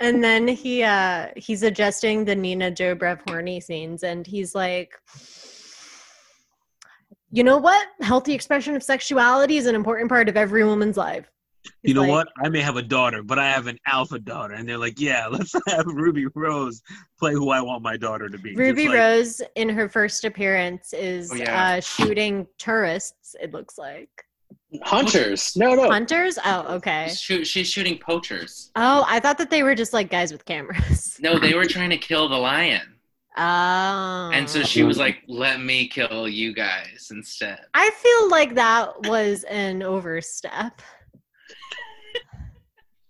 [0.00, 4.92] and then he uh he's adjusting the Nina Dobrev horny scenes and he's like
[7.30, 7.88] you know what?
[8.00, 11.28] Healthy expression of sexuality is an important part of every woman's life.
[11.82, 12.28] You know like- what?
[12.42, 14.54] I may have a daughter, but I have an alpha daughter.
[14.54, 16.80] And they're like, yeah, let's have Ruby Rose
[17.18, 18.54] play who I want my daughter to be.
[18.54, 21.74] Ruby like, Rose in her first appearance is Oh, yeah.
[21.76, 24.08] uh shooting tourists, it looks like.
[24.82, 25.56] Hunters.
[25.56, 25.88] No, no.
[25.88, 26.38] Hunters?
[26.44, 27.08] Oh, okay.
[27.08, 28.70] Shoot, she's shooting poachers.
[28.76, 31.16] Oh, I thought that they were just like guys with cameras.
[31.20, 32.82] No, they were trying to kill the lion,
[33.38, 34.30] Oh.
[34.34, 39.02] and so she was like, "Let me kill you guys instead." I feel like that
[39.06, 40.82] was an overstep.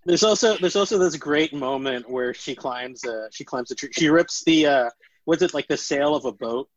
[0.05, 3.89] There's also there's also this great moment where she climbs uh she climbs a tree.
[3.93, 4.91] She rips the uh
[5.27, 6.69] was it like the sail of a boat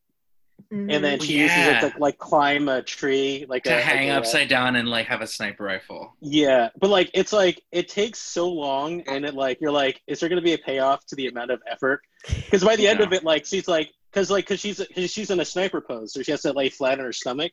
[0.71, 1.23] and then Mhm.
[1.23, 4.49] she uses it to like climb a tree like To a, hang like a- upside
[4.49, 6.15] down and like have a sniper rifle.
[6.21, 10.19] Yeah, but like it's like it takes so long, and it like you're like, is
[10.19, 12.01] there going to be a payoff to the amount of effort?
[12.45, 15.31] Because by the end of it, like she's like, because like because she's cause she's
[15.31, 17.51] in a sniper pose, so she has to lay flat on her stomach.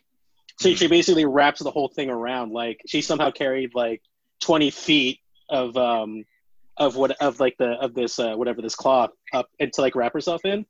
[0.59, 0.77] So Mhm.
[0.77, 2.53] she basically wraps the whole thing around.
[2.53, 4.03] Like she somehow carried like
[4.41, 6.25] 20 feet of um
[6.79, 9.95] of what of like the of this uh, whatever this cloth up and to like
[9.95, 10.67] wrap herself in,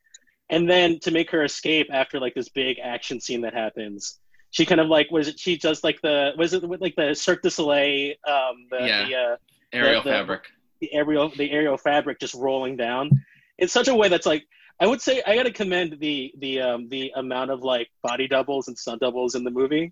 [0.49, 4.19] and then to make her escape after like this big action scene that happens.
[4.51, 5.39] She kind of like was it?
[5.39, 9.05] She does like the was it like the Cirque du Soleil um the Yeah.
[9.07, 9.35] the, uh,
[9.73, 10.43] Aerial the- fabric.
[10.79, 13.09] the aerial the aerial fabric just rolling down
[13.57, 14.43] in such a way that's like
[14.79, 18.27] I would say I got to commend the the um the amount of like body
[18.27, 19.91] doubles and stunt doubles in the movie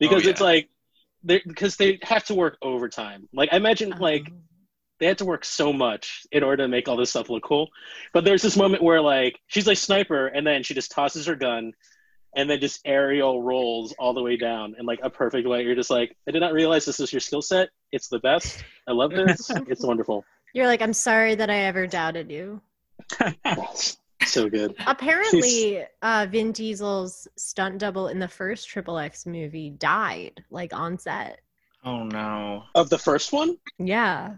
[0.00, 0.68] because Oh, it's like
[1.22, 3.28] they because they have to work overtime.
[3.32, 4.34] Like I imagine like Oh.
[5.04, 7.68] They had to work so much in order to make all this stuff look cool.
[8.14, 11.34] But there's this moment where like she's like sniper and then she just tosses her
[11.34, 11.74] gun
[12.34, 15.62] and then just aerial rolls all the way down in like a perfect way.
[15.62, 17.68] You're just like, I did not realize this is your skill set.
[17.92, 18.64] It's the best.
[18.88, 19.50] I love this.
[19.68, 20.24] it's wonderful.
[20.54, 22.62] You're like, I'm sorry that I ever doubted you.
[24.24, 24.74] so good.
[24.86, 30.96] Apparently, uh, Vin Diesel's stunt double in the first Triple X movie died, like on
[30.96, 31.40] set.
[31.84, 32.62] Oh no.
[32.74, 33.58] Of the first one?
[33.78, 34.36] Yeah.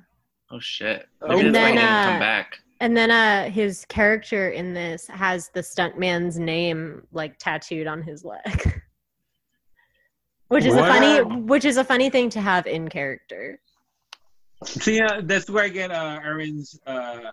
[0.51, 1.07] Oh shit.
[1.23, 2.59] Oh, Maybe And that's why he then, didn't uh, come back.
[2.81, 8.25] And then uh, his character in this has the stuntman's name like tattooed on his
[8.25, 8.83] leg.
[10.49, 13.59] Which is a funny which is a funny thing to have in character.
[14.65, 17.33] See, uh, that's where I get uh, Aaron's uh,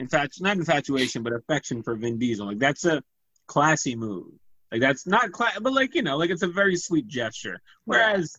[0.00, 2.46] infatu- not infatuation, but affection for Vin Diesel.
[2.46, 3.02] Like that's a
[3.48, 4.28] classy move.
[4.72, 7.60] Like that's not class, but like you know, like it's a very sweet gesture.
[7.84, 8.34] Whereas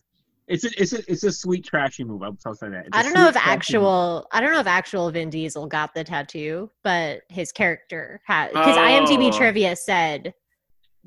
[0.48, 2.22] it's a, it's a it's a sweet trashy move.
[2.22, 2.86] I'll, I'll say that.
[2.86, 5.66] It's a I don't know if trashy actual I don't know if actual Vin Diesel
[5.66, 8.80] got the tattoo, but his character had because Oh.
[8.80, 10.34] IMDb trivia said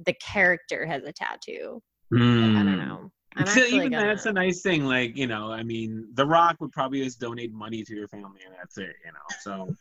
[0.06, 1.82] the character has a tattoo.
[2.12, 2.56] move.
[2.56, 2.66] I Mm.
[2.66, 3.12] don't know.
[3.36, 4.86] I'm So even gonna- that's a nice thing.
[4.86, 8.42] Like you know, I mean, The Rock would probably just donate money to your family,
[8.46, 8.96] and that's it.
[9.06, 9.76] You know, so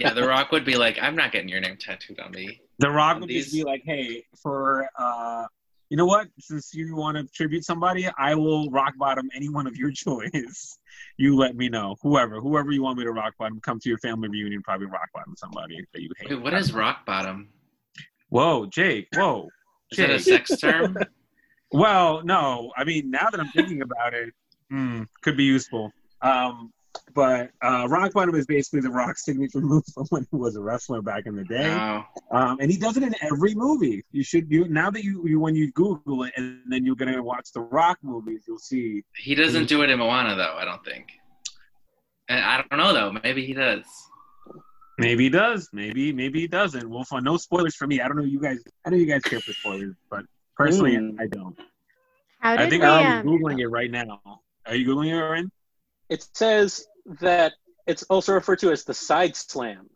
[0.00, 2.90] Yeah, The Rock would be like, "I'm not getting your name tattooed on me." The
[2.90, 5.46] Rock On would these- just be like, "Hey, for uh,
[5.94, 6.26] you know what?
[6.40, 10.76] Since you want to tribute somebody, I will rock bottom any one of your choice.
[11.18, 11.94] you let me know.
[12.02, 15.10] Whoever, whoever you want me to rock bottom, come to your family reunion, probably rock
[15.14, 16.30] bottom somebody that you hate.
[16.30, 17.48] Wait, what is rock bottom?
[18.28, 19.06] Whoa, Jake.
[19.14, 19.48] Whoa.
[19.92, 20.96] Is it a sex term?
[21.72, 22.70] Well, no.
[22.76, 24.32] I mean, now that I'm thinking about it,
[24.70, 25.90] hmm, could be useful.
[26.22, 26.72] Um,
[27.14, 30.60] but uh, rock bottom is basically the Rock signature move from when he was a
[30.60, 31.68] wrestler back in the day.
[31.68, 32.04] No.
[32.30, 34.04] Um, and he does it in every movie.
[34.12, 37.22] You should you now that you, you when you Google it and then you're gonna
[37.22, 39.02] watch the Rock movies, you'll see.
[39.16, 40.56] He doesn't do it in Moana though.
[40.58, 41.06] I don't think.
[42.28, 43.12] And I don't know though.
[43.22, 43.84] Maybe he does.
[44.98, 45.68] Maybe he does.
[45.72, 46.88] Maybe maybe he doesn't.
[46.88, 48.00] We'll find no spoilers for me.
[48.00, 48.58] I don't know you guys.
[48.86, 50.24] I know you guys care for spoilers, but
[50.56, 51.20] personally, Mm.
[51.20, 51.58] I don't.
[52.40, 52.88] How I think we?
[52.88, 54.20] I'm Um, googling it right now.
[54.66, 55.50] Are you googling it, Aaron?
[56.08, 56.86] It says
[57.20, 57.54] that
[57.86, 59.88] it's also referred to as the side slam.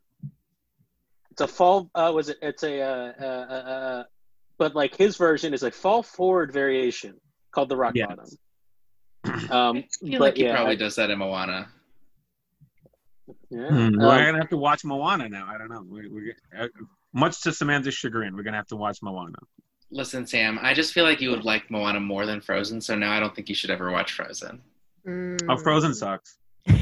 [1.30, 1.90] It's a fall.
[1.94, 2.38] Uh, was it?
[2.42, 2.80] It's a.
[2.80, 4.04] Uh, uh, uh, uh,
[4.58, 7.14] but like his version is a fall forward variation
[7.52, 8.08] called the rock Yes.
[8.08, 9.50] bottom.
[9.50, 11.68] Um, I feel but like he yeah, probably I- does that in Moana.
[13.50, 13.68] yeah.
[13.68, 15.46] Hmm, Um, we're gonna have to watch Moana now.
[15.48, 15.82] I don't know.
[15.88, 16.68] We, we, uh,
[17.12, 19.36] much to Samantha's chagrin, we're gonna have to watch Moana.
[19.90, 23.12] Listen, Sam, I just feel like you would like Moana more than Frozen, so now
[23.12, 24.60] I don't think you should ever watch Frozen.
[25.08, 25.40] Mm.
[25.48, 26.36] Oh, Frozen sucks.
[26.68, 26.74] oh,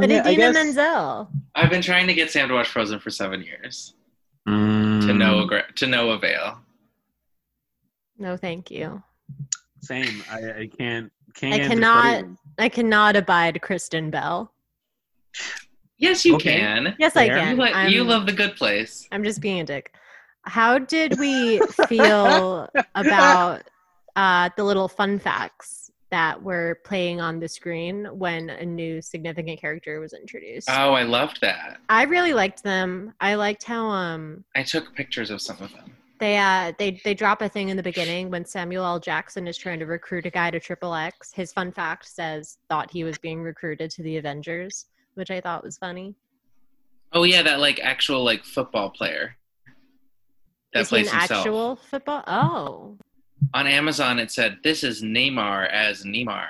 [0.00, 1.28] But yeah, I Idina guess- Menzel.
[1.54, 3.94] I've been trying to get Sam to watch Frozen for seven years
[4.46, 6.58] to Mm, no to no avail.
[8.18, 9.02] No, thank you.
[9.80, 10.22] Same.
[10.30, 11.10] I, I can't.
[11.34, 11.54] Can't.
[11.62, 12.24] I cannot-
[12.58, 14.52] I cannot abide Kristen Bell.
[15.98, 16.58] Yes, you Okay.
[16.60, 16.94] can.
[17.00, 17.56] Yes, I can.
[17.56, 19.08] You, like, you love the good place.
[19.10, 19.92] I'm just being a dick.
[20.42, 23.62] How did we feel about
[24.14, 25.83] uh, the little fun facts
[26.14, 30.70] that were playing on the screen when a new significant character was introduced?
[30.70, 31.80] Oh, I loved that.
[31.88, 33.12] I really liked them.
[33.20, 35.92] I liked how um I took pictures of some of them.
[36.20, 39.00] they uh they they drop a thing in the beginning when Samuel L.
[39.00, 41.32] Jackson is trying to recruit a guy to Triple X.
[41.32, 45.64] His fun fact says thought he was being recruited to the Avengers, which I thought
[45.64, 46.14] was funny.
[47.12, 49.36] Oh yeah, that like actual like football player
[50.74, 51.30] that is he an himself.
[51.40, 52.22] actual football?
[52.28, 52.98] Oh,
[53.52, 56.46] On Amazon, it said this is Neymar as Neymar,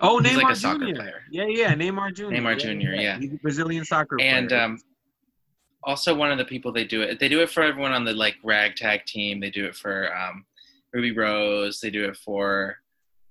[0.00, 0.94] Oh, He's Neymar like a soccer Jr.
[0.94, 1.22] player.
[1.30, 2.24] Yeah, yeah, Neymar Jr.
[2.24, 3.18] Neymar Jr., yeah.
[3.18, 4.60] He's a Brazilian soccer and player.
[4.62, 4.78] um,
[5.84, 7.18] also one of the people they do it.
[7.20, 9.40] They do it for everyone on the like ragtag team.
[9.40, 10.44] They do it for um,
[10.92, 11.80] Ruby Rose.
[11.80, 12.76] They do it for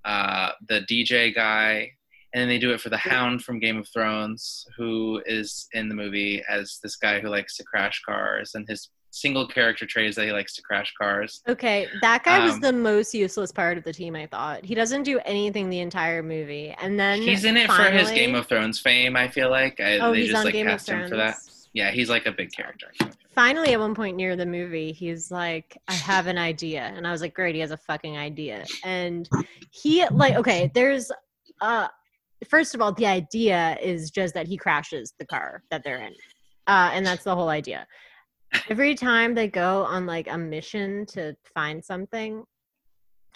[0.06, 1.92] uh, the DJ guy,
[2.34, 5.90] and then they do it for the Hound from Game of Thrones, who is in
[5.90, 10.16] the movie as this guy who likes to crash cars, and his single character traits
[10.18, 11.42] that he likes to crash cars.
[11.48, 14.16] Okay, that guy was Um, the most useless part of the team.
[14.16, 17.84] I thought he doesn't do anything the entire movie, and then He's in it for
[17.84, 19.16] his Game of Thrones fame.
[19.16, 21.16] I feel like I, Oh, they he's just on like Game of cast him for
[21.16, 21.38] that.
[21.74, 22.88] Yeah, he's like a big character.
[23.34, 27.12] Finally, at one point near the movie, he's like, "I have an idea," and I
[27.12, 29.30] was like, "Great, he has a fucking idea." And
[29.72, 31.12] he like, okay, there's
[31.62, 31.88] uh,
[32.50, 36.14] first of all, the idea is just that he crashes the car that they're in,
[36.68, 37.86] uh, and that's the whole idea.
[38.70, 42.44] Every time they go on like a mission to find something,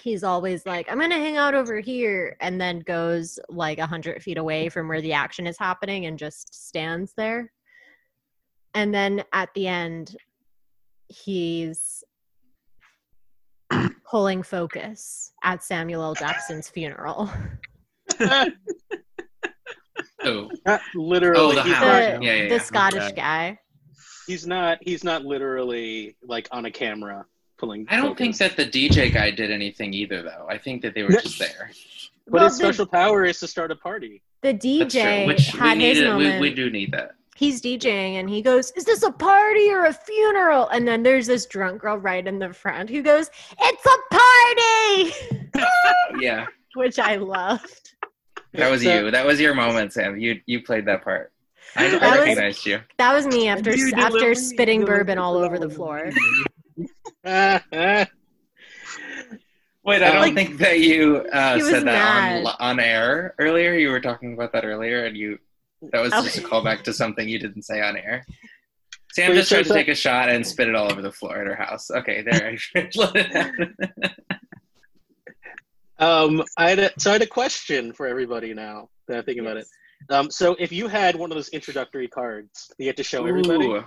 [0.02, 4.22] he's always like, I'm gonna hang out over here, and then goes like a hundred
[4.24, 7.52] feet away from where the action is happening and just stands there.
[8.74, 10.16] And then at the end,
[11.08, 12.04] he's
[14.10, 16.14] pulling focus at Samuel L.
[16.16, 17.30] Jackson's funeral.
[20.22, 21.42] Oh, Not oh, literally.
[21.42, 21.64] Oh, the.
[21.64, 22.58] The, Yeah, yeah, the yeah.
[22.58, 23.16] Scottish Okay.
[23.16, 23.60] guy.
[24.30, 24.78] He's not.
[24.82, 27.26] He's not literally like on a camera
[27.58, 27.86] pulling.
[27.90, 30.46] I don't think that the DJ guy did anything either, though.
[30.50, 31.72] I think that they were just there.
[32.26, 34.22] But Well, his the- special power is to start a party.
[34.42, 36.04] The DJ Which we had his need.
[36.06, 36.42] We, moment.
[36.42, 37.12] we do need that.
[37.36, 40.68] He's DJing and he goes, Is this a party or a funeral?
[40.70, 45.66] And then there's this drunk girl right in the front who goes, It's a party!
[46.20, 47.94] Yeah, Which I loved.
[48.54, 49.12] that was So- you.
[49.12, 50.18] That was your moment, Sam.
[50.18, 51.32] You you played that part.
[51.76, 52.80] I, That I was- recognized you.
[52.98, 56.10] That was me after You after spitting bourbon all over the floor.
[59.86, 63.74] Wait, I don't Like, think that you uh, said that on, on air earlier.
[63.74, 65.40] You were talking about that earlier, and you
[65.92, 68.24] that was just a callback to something you didn't say on air.
[69.14, 71.02] Sam Wait, just so tried to that- take a shot and spit it all over
[71.02, 71.90] the floor at her house.
[71.92, 72.50] Okay, there.
[72.76, 73.76] I let it happen.
[75.98, 79.44] um, I had a, so I had a question for everybody now that I'm thinking
[79.46, 79.68] about it.
[80.10, 83.26] Um, so if you had one of those introductory cards that you had to show
[83.26, 83.84] everybody, Ooh.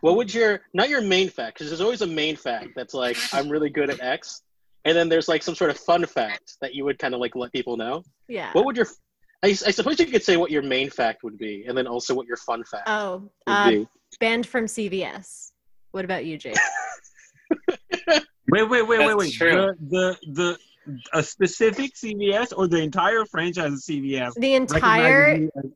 [0.00, 3.16] what would your not your main fact because there's always a main fact that's like
[3.32, 4.42] I'm really good at X,
[4.84, 7.34] and then there's like some sort of fun fact that you would kind of like
[7.34, 8.02] let people know.
[8.28, 8.50] Yeah.
[8.52, 8.86] What would your
[9.42, 12.14] I, I suppose you could say what your main fact would be, and then also
[12.14, 13.88] what your fun fact Oh, would uh, be.
[14.20, 15.52] banned from CVS.
[15.92, 16.56] What about you, Jake?
[18.50, 19.32] Wait, wait, wait, wait, That's wait.
[19.34, 19.50] true.
[19.50, 20.58] The the the
[21.12, 24.34] a specific CVS or the entire franchise of CVS?
[24.34, 25.70] The entire recognizes you as-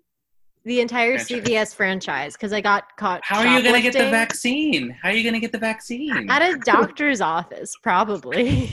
[0.64, 1.40] the entire Franchise.
[1.44, 3.20] CVS franchise because I got caught.
[3.24, 4.90] How are you gonna get the vaccine?
[4.90, 6.30] How are you gonna get the vaccine?
[6.30, 8.70] At a doctor's office, probably.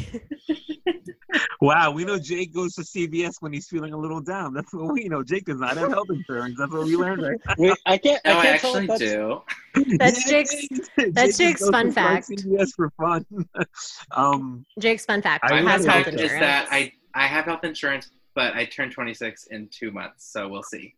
[1.62, 4.52] Wow, we know Jake goes to CVS when he's feeling a little down.
[4.54, 5.22] That's what we know.
[5.24, 6.56] Jake does not have health insurance.
[6.58, 7.22] That's what we learned.
[7.22, 7.38] Right?
[7.60, 8.20] Wait, I can't.
[8.26, 9.00] No, I I can't tell actually if that's,
[9.86, 9.98] do.
[9.98, 10.68] That's Jake's-
[11.14, 12.30] that's Jake Jake's goes fun to fact.
[12.30, 13.26] CVS for fun.
[14.12, 16.34] um, Jake's fun fact: I he My has health insurance.
[16.34, 20.48] is that I I have health insurance, but I turn 26 in two months, so
[20.48, 20.96] we'll see.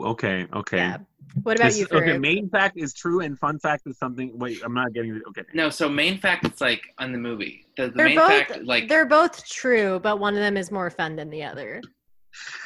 [0.00, 0.76] Ooh, okay, okay.
[0.78, 0.98] yeah.
[1.42, 4.36] What about This- you, okay, main fact is true and fun fact is something.
[4.38, 5.22] Wait, I'm not getting it.
[5.28, 5.42] Okay.
[5.54, 7.66] No, so main fact it's like on the movie.
[7.76, 10.72] The, the They're main both fact, like they're both true, but one of them is
[10.72, 11.80] more fun than the other.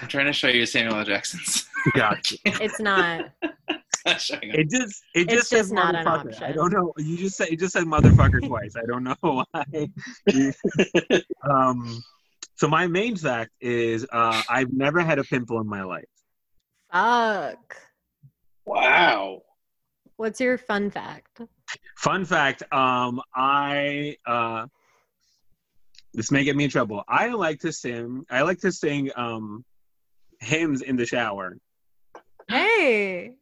[0.01, 1.05] I'm trying to show you Samuel L.
[1.05, 1.69] Jackson's.
[1.95, 2.37] Gotcha.
[2.47, 3.31] It's not.
[3.43, 3.53] not.
[4.07, 6.43] It just it It's just says just not an motherfucker.
[6.43, 6.93] I don't know.
[6.99, 8.75] You just said it just said motherfucker twice.
[8.77, 9.89] I don't know why.
[11.51, 12.03] um
[12.57, 16.05] so my main fact is uh I've never had a pimple in my life.
[16.95, 17.77] Fuck.
[18.65, 19.43] Wow.
[20.17, 21.41] What's your fun fact?
[21.97, 24.67] Fun fact, um I uh
[26.13, 27.03] this may get me in trouble.
[27.09, 29.65] I like to sing I like to sing um
[30.41, 31.57] hymns in the shower.
[32.49, 33.33] Hey.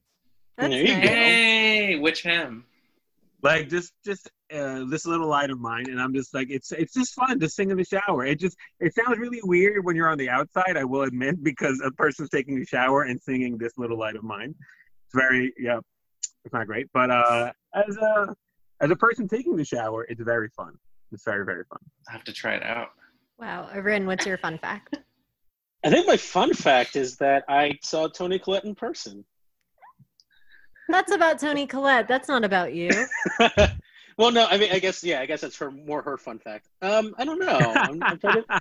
[0.56, 1.02] That's There you nice.
[1.04, 1.08] go.
[1.08, 2.64] Hey, which hymn?
[3.42, 6.94] like just just uh, this little light of mine and i'm just like it's it's
[6.94, 10.08] just fun to sing in the shower it just it sounds really weird when you're
[10.08, 13.72] on the outside i will admit because a person's taking a shower and singing this
[13.76, 14.54] little light of mine
[15.06, 15.78] it's very yeah
[16.44, 18.34] it's not great but uh as a
[18.80, 20.72] as a person taking the shower it's very fun
[21.12, 21.78] it's very very fun
[22.08, 22.88] I have to try it out.
[23.38, 23.68] Wow.
[23.72, 24.98] Arin, what's your fun fact?
[25.84, 29.24] I think my fun fact is that I saw Toni Collette in person.
[30.88, 32.06] That's about Toni Collette.
[32.06, 32.90] That's not about you.
[34.18, 36.68] well, no, I mean, I guess yeah, I guess that's her more her fun fact.
[36.80, 37.46] Um, I don't know.
[37.58, 38.60] I'm, I'm, trying to,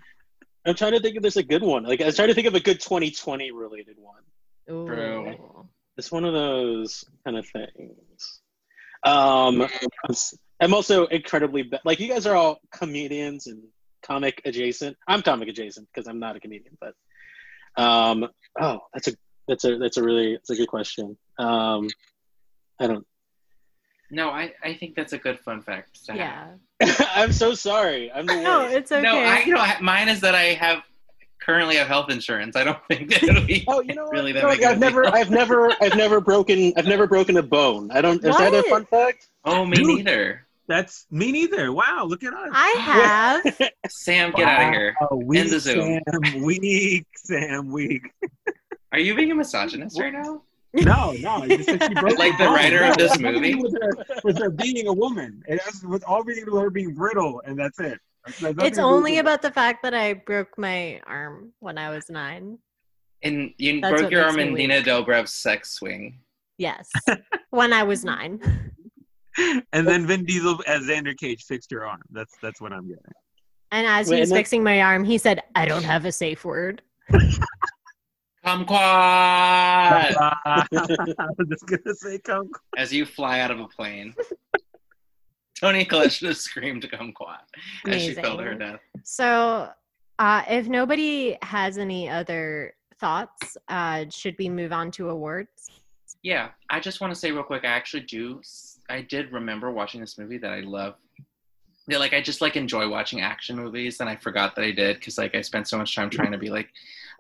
[0.66, 1.84] I'm trying to think if there's a good one.
[1.84, 4.22] Like I was trying to think of a good 2020 related one.
[4.70, 4.88] Ooh.
[4.88, 5.68] True.
[5.98, 8.42] It's one of those kind of things.
[9.04, 9.68] Um,
[10.62, 13.64] I'm also incredibly ba- like you guys are all comedians and
[14.04, 14.96] comic adjacent.
[15.08, 16.94] I'm comic adjacent because I'm not a comedian, but
[17.82, 18.28] um,
[18.60, 19.14] oh, that's a
[19.48, 21.18] that's a that's a really that's a good question.
[21.40, 21.88] Um,
[22.80, 23.06] I don't.
[24.12, 26.06] No, I, I think that's a good fun fact.
[26.06, 26.60] to have.
[26.82, 27.06] Yeah.
[27.16, 28.12] I'm so sorry.
[28.12, 28.44] I'm the worst.
[28.44, 29.02] No, it's okay.
[29.02, 30.84] No, I you know I- mine is that I have
[31.40, 32.56] currently have health insurance.
[32.56, 34.12] I don't think that it'll be Oh, you know what?
[34.14, 35.06] really that No, big of a I've never.
[35.08, 37.90] I've never, I've never broken, I've never broken a bone.
[37.92, 38.24] I don't.
[38.24, 39.30] Is that a fun fact?
[39.46, 39.88] Oh, me Dude.
[39.88, 40.46] neither.
[40.68, 43.72] that's me neither wow look at us I have.
[43.90, 44.96] Sam, get out of here.
[45.02, 46.00] Wow, weak, End the Zoom.
[46.08, 48.04] sam weak sam weak
[48.92, 50.44] Are you being a misogynist right now?
[50.74, 53.42] No no you just said she broke Like the writer of this it has nothing
[53.42, 53.62] to do movie?
[53.64, 53.92] with her,
[54.24, 56.94] with her being a woman it has with all being to do with her being
[56.94, 61.02] brittle and that's it It has It's only about the fact that I broke my
[61.08, 62.58] arm when I was nine.
[63.24, 64.86] And you That's broke your arm in me Dina weak.
[64.86, 66.20] Dobrev's sex swing.
[66.58, 66.90] Yes.
[67.50, 68.40] when I was nine.
[69.74, 72.02] and then Vin Diesel as Xander Cage fixed your arm.
[72.12, 73.04] That's that's what I'm getting.
[73.72, 76.44] And as Wait, he was fixing my arm, he said, I don't have a safe
[76.46, 76.82] word.
[78.46, 78.72] Kumquat!
[80.16, 82.50] I was just gonna say come.
[82.78, 84.14] As you fly out of a plane.
[85.62, 87.42] Toni Collette should have screamed kumquat
[87.88, 88.80] as she fell to her death.
[89.04, 89.70] So,
[90.18, 95.70] uh, if nobody has any other thoughts, uh, should we move on to awards?
[96.24, 97.64] Yeah, I just want to say real quick.
[97.64, 98.42] I actually do.
[98.90, 100.96] I did remember watching this movie that I love.
[101.88, 104.98] Yeah, like I just like enjoy watching action movies, and I forgot that I did
[104.98, 106.70] because like I spent so much time trying to be like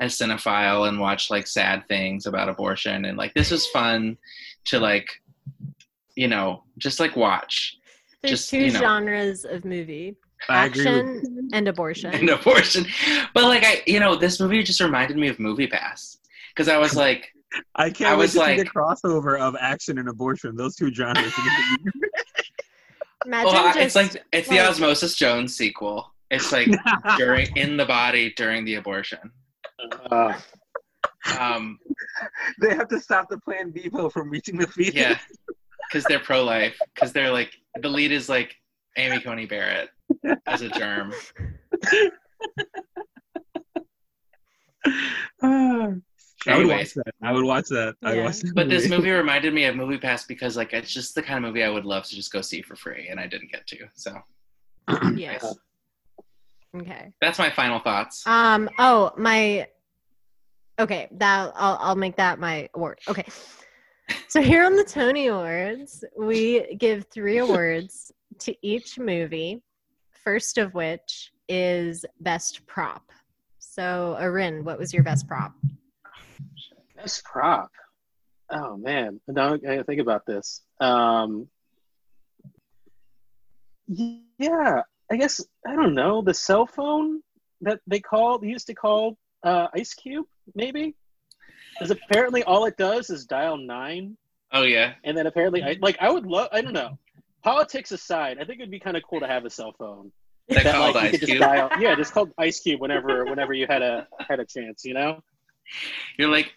[0.01, 4.17] a cinephile and watch like sad things about abortion, and like this was fun
[4.65, 5.07] to like,
[6.15, 7.77] you know, just like watch
[8.21, 8.79] There's Just, two you know.
[8.79, 10.17] genres of movie
[10.49, 12.13] I agree with action and abortion.
[12.13, 12.85] and abortion.
[13.33, 16.17] But like I, you know, this movie just reminded me of MoviePass
[16.49, 17.31] because I was like,
[17.75, 20.55] I can't I was like- the crossover of action and abortion.
[20.55, 21.31] Those two genres.
[23.25, 26.11] Imagine well, just it's like it's the Osmosis Jones sequel.
[26.31, 26.69] It's like
[27.17, 29.19] during in the body during the abortion.
[29.91, 30.33] Uh,
[31.39, 31.79] Um,
[32.61, 34.95] they have to stop the Plan B pill from reaching the fetus.
[34.95, 35.17] yeah,
[35.87, 36.77] because they're pro life.
[36.93, 38.55] Because they're like the lead is like
[38.97, 39.89] Amy Coney Barrett
[40.47, 41.13] as a germ.
[46.47, 47.13] I would watch that.
[47.21, 47.95] I would watch that.
[48.03, 51.13] I would watch that But this movie reminded me of MoviePass because like it's just
[51.13, 53.27] the kind of movie I would love to just go see for free, and I
[53.27, 53.77] didn't get to.
[53.93, 54.17] So
[55.15, 55.55] yes.
[56.75, 57.11] Okay.
[57.19, 58.25] that's my final thoughts.
[58.25, 58.69] Um.
[58.79, 59.67] Oh, my.
[60.80, 62.99] Okay, that I'll I'll make that my award.
[63.07, 63.26] Okay.
[64.28, 69.63] So here on the Tony Awards, we give three awards to each movie.
[70.11, 73.11] First of which is best prop.
[73.59, 75.53] So, Arin, what was your best prop?
[77.01, 77.72] best prop.
[78.49, 80.61] Oh man, now I gotta think about this.
[80.80, 81.47] Um,
[83.88, 87.22] yeah, I guess I don't know the cell phone
[87.61, 90.95] that they called used to call uh, Ice Cube, maybe.
[91.73, 94.17] Because apparently all it does is dial nine,
[94.53, 96.97] Oh yeah, and then apparently I like I would love I don't know.
[97.43, 100.11] Politics aside, I think it'd be kind of cool to have a cell phone
[100.47, 101.39] they that called like you Ice could just Cube.
[101.41, 101.69] dial.
[101.79, 105.23] Yeah, just called Ice Cube whenever whenever you had a had a chance, you know.
[106.17, 106.51] You're like,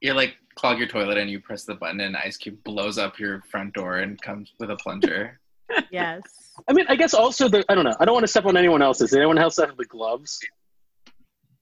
[0.00, 3.18] you're like clog your toilet and you press the button and Ice Cube blows up
[3.18, 5.38] your front door and comes with a plunger.
[5.92, 6.20] Yes.
[6.68, 7.94] I mean, I guess also the I don't know.
[8.00, 9.10] I don't want to step on anyone else's.
[9.10, 10.40] Did anyone else have the gloves?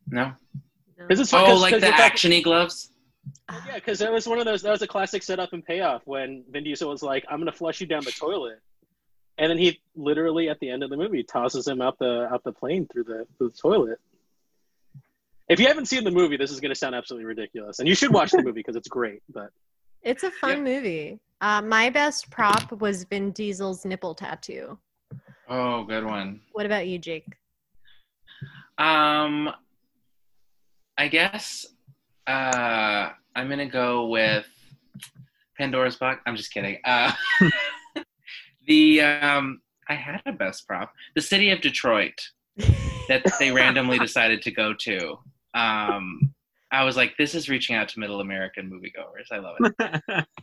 [0.08, 0.32] No.
[0.98, 1.06] No.
[1.10, 2.92] Is this Oh, because- like because the with that- actiony gloves.
[3.66, 4.62] Yeah, because that was one of those.
[4.62, 7.80] That was a classic setup and payoff when Vin Diesel was like, "I'm gonna flush
[7.80, 8.60] you down the toilet,"
[9.36, 12.42] and then he literally at the end of the movie tosses him out the out
[12.44, 14.00] the plane through the through the toilet.
[15.48, 18.12] If you haven't seen the movie, this is gonna sound absolutely ridiculous, and you should
[18.12, 19.22] watch the movie because it's great.
[19.28, 19.50] But
[20.02, 21.18] It's a fun movie.
[21.40, 24.78] Uh, my best prop was Vin Diesel's nipple tattoo.
[25.48, 26.40] Oh, good one.
[26.52, 27.26] What about you, Jake?
[28.78, 29.50] Um,
[30.98, 31.64] I guess
[32.26, 34.46] uh, I'm gonna go with
[35.56, 36.20] Pandora's box.
[36.26, 36.78] I'm just kidding.
[36.84, 37.12] Uh,
[38.66, 40.92] the um, I had a best prop.
[41.14, 42.20] The city of Detroit
[43.08, 45.18] that they randomly decided to go to.
[45.54, 46.34] Um,
[46.70, 49.30] I was like, this is reaching out to middle American moviegoers.
[49.32, 50.24] I love it.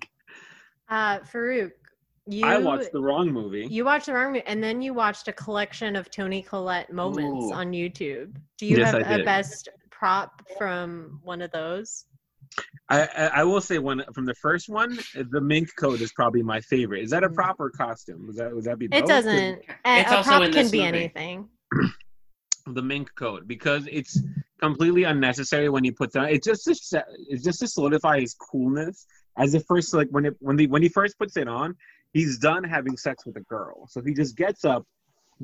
[0.88, 1.72] Uh, Farouk,
[2.28, 3.66] you I watched the wrong movie.
[3.72, 7.46] you watched the wrong movie, and then you watched a collection of Toni Collette moments
[7.48, 7.54] Ooh.
[7.54, 8.36] on YouTube.
[8.60, 9.26] Do you Yes, have I a did.
[9.26, 12.06] best prop from one of those?
[12.90, 15.00] I, I I will say one from the first one.
[15.16, 17.04] The mink coat is probably my favorite.
[17.04, 17.36] Is that a Mm.
[17.36, 18.28] proper costume?
[18.28, 18.86] Would that would that be?
[18.86, 19.08] It both?
[19.08, 19.62] doesn't.
[19.86, 20.98] A, It's a also prop in can be movie.
[20.98, 21.50] anything.
[22.68, 24.22] the mink coat because it's
[24.60, 26.32] completely unnecessary when you put that.
[26.32, 29.06] It just to, it's just to solidify his coolness
[29.38, 31.76] as the first like when it when the when he first puts it on,
[32.14, 33.88] he's done having sex with a girl.
[33.88, 34.86] So he just gets up,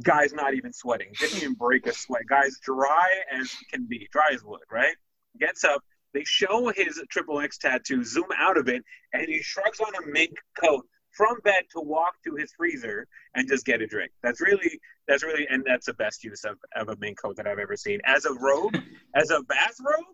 [0.01, 2.23] guy's not even sweating, didn't even break a sweat.
[2.27, 4.95] Guy's dry as can be, dry as wood, right?
[5.39, 5.83] Gets up.
[6.13, 8.83] They show his triple X tattoo, zoom out of it,
[9.13, 10.31] and he shrugs on a mink
[10.61, 14.11] coat from bed to walk to his freezer and just get a drink.
[14.23, 17.47] That's really that's really and that's the best use of, of a mink coat that
[17.47, 17.99] I've ever seen.
[18.05, 18.75] As a robe,
[19.15, 20.05] as a bathrobe,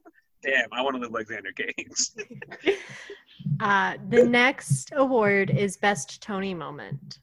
[0.43, 2.15] damn, I want to live like Xander Gaines.
[3.59, 7.19] Uh, the next award is Best Tony Moment.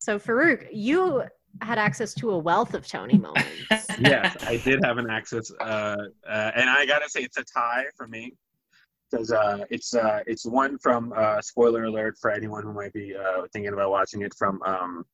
[0.00, 1.22] So, Farouk, you
[1.60, 3.46] had access to a wealth of Tony moments.
[3.98, 5.96] yes, I did have an access, uh,
[6.28, 8.34] uh, and I gotta say it's a tie for me
[9.10, 13.14] because uh, it's uh, it's one from uh, spoiler alert for anyone who might be
[13.14, 15.04] uh, thinking about watching it from um,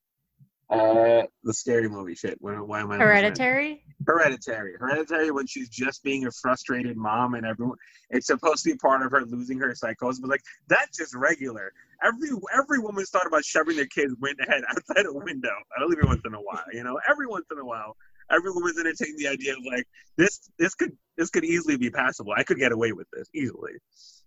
[0.70, 2.36] uh, the scary movie shit.
[2.40, 2.98] Why, why am I?
[2.98, 3.82] Hereditary.
[4.06, 4.74] Hereditary.
[4.78, 7.78] Hereditary when she's just being a frustrated mom and everyone
[8.10, 11.72] it's supposed to be part of her losing her psychosis, but like that's just regular.
[12.02, 15.54] Every every woman's thought about shoving their kid's wind head outside a window.
[15.76, 16.98] I don't even once in a while, you know.
[17.08, 17.96] Every once in a while,
[18.30, 22.32] every woman's entertaining the idea of like this this could this could easily be passable.
[22.36, 23.72] I could get away with this easily.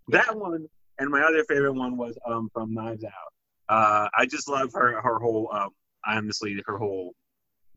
[0.08, 0.66] That one
[0.98, 3.12] and my other favorite one was um from Knives Out.
[3.68, 5.70] Uh, I just love her her whole um
[6.06, 7.14] honestly her whole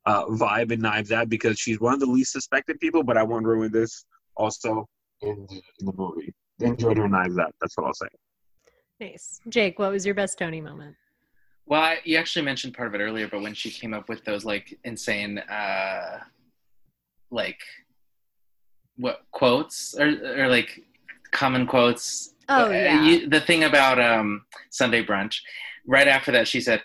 [0.05, 3.23] uh, vibe in Knives Out because she's one of the least suspected people, but I
[3.23, 4.05] won't ruin this
[4.37, 4.87] also
[5.21, 6.33] in the, in the movie.
[6.59, 7.53] Enjoyed her Knives Out.
[7.59, 8.07] That's what I'll say.
[8.99, 9.41] Nice.
[9.49, 10.95] Jake, what was your best Tony moment?
[11.65, 14.23] Well, I, you actually mentioned part of it earlier, but when she came up with
[14.23, 16.19] those like insane, uh,
[17.31, 17.59] like
[18.97, 20.07] what quotes or
[20.43, 20.79] or like
[21.31, 22.33] common quotes.
[22.47, 23.03] Oh, Uh, yeah.
[23.05, 25.39] you- the thing about um, Sunday brunch.
[25.87, 26.81] Right after that, she said,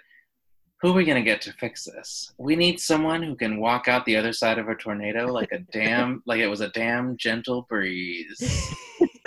[0.81, 2.33] "Who are we gonna get to fix this?
[2.39, 5.59] We need someone who can walk out the other side of a tornado like a
[5.59, 8.75] damn, like it was a damn gentle breeze."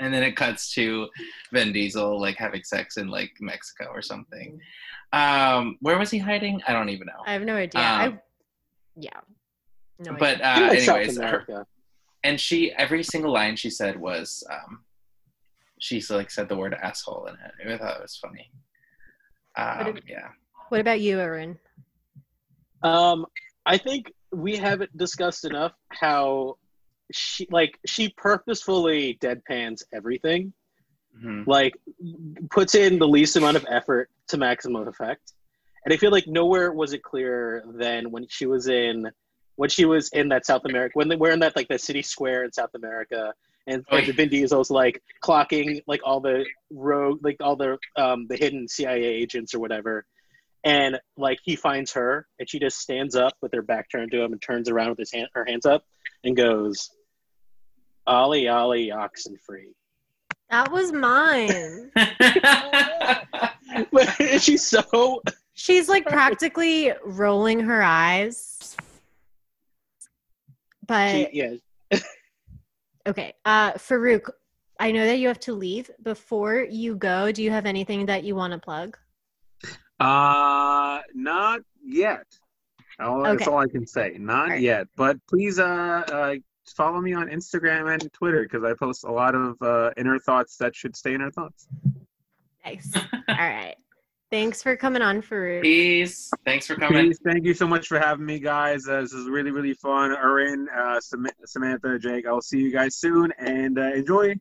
[0.00, 1.08] and then it cuts to
[1.52, 4.60] Vin Diesel like having sex in like Mexico or something.
[5.12, 6.60] Um, where was he hiding?
[6.66, 7.22] I don't even know.
[7.26, 7.80] I have no idea.
[7.80, 8.18] Um, I,
[8.96, 9.20] yeah.
[9.98, 10.66] No but idea.
[10.66, 11.66] Uh, anyways, her,
[12.22, 14.84] and she every single line she said was um,
[15.80, 17.72] she like said the word asshole in it.
[17.72, 18.50] I thought it was funny.
[19.56, 20.28] Um, What yeah.
[20.68, 21.58] what about you, Aaron?
[22.82, 23.26] Um,
[23.66, 26.56] I think we haven't discussed enough how
[27.12, 30.52] she like she purposefully deadpans everything.
[31.22, 31.46] Mhm.
[31.46, 31.74] Like
[32.50, 35.32] puts in the least amount of effort to maximum effect.
[35.84, 39.10] And I feel like nowhere was it clearer than when she was in
[39.56, 42.02] when she was in that South America when they were in that like the city
[42.02, 43.32] square in South America
[43.68, 44.12] and Oh, like yeah.
[44.12, 48.66] the Vin Diesel's like clocking like all the rogue like all the um the hidden
[48.66, 50.04] CIA agents or whatever.
[50.64, 54.22] And like he finds her and she just stands up with her back turned to
[54.22, 55.84] him and turns around with his hand her hands up
[56.24, 56.90] and goes
[58.06, 59.72] Ollie Ollie oxen free.
[60.50, 61.90] That was mine.
[63.92, 68.76] but she's so She's like practically rolling her eyes.
[70.86, 71.54] But she, yeah
[73.08, 74.30] okay, uh, Farouk,
[74.78, 75.90] I know that you have to leave.
[76.02, 78.96] Before you go, do you have anything that you want to plug?
[79.98, 82.26] Uh, not yet.
[83.00, 84.16] All, That's all I can say.
[84.18, 84.60] Not right.
[84.60, 84.86] yet.
[84.96, 86.34] But please, uh, uh,
[86.66, 90.56] follow me on Instagram and Twitter because I post a lot of uh, inner thoughts
[90.58, 91.66] that should stay in our thoughts.
[92.64, 92.92] Nice.
[93.28, 93.76] All right.
[94.30, 95.62] Thanks for coming on, Farouk.
[95.62, 96.30] Peace.
[96.44, 97.08] Thanks for coming.
[97.08, 97.18] Peace.
[97.24, 98.86] Thank you so much for having me, guys.
[98.86, 100.12] Uh, this is really, really fun.
[100.12, 104.34] Erin, uh, Samantha, Jake, I'll see you guys soon and uh, enjoy.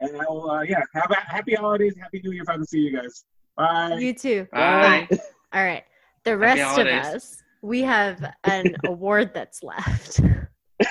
[0.00, 1.94] And I'll, uh, yeah, have a happy holidays.
[2.00, 3.24] Happy New Year if I can see you guys.
[3.56, 3.98] Bye.
[3.98, 4.46] You too.
[4.52, 5.08] Bye.
[5.52, 5.84] All right.
[6.24, 10.20] The rest of us, we have an award that's left.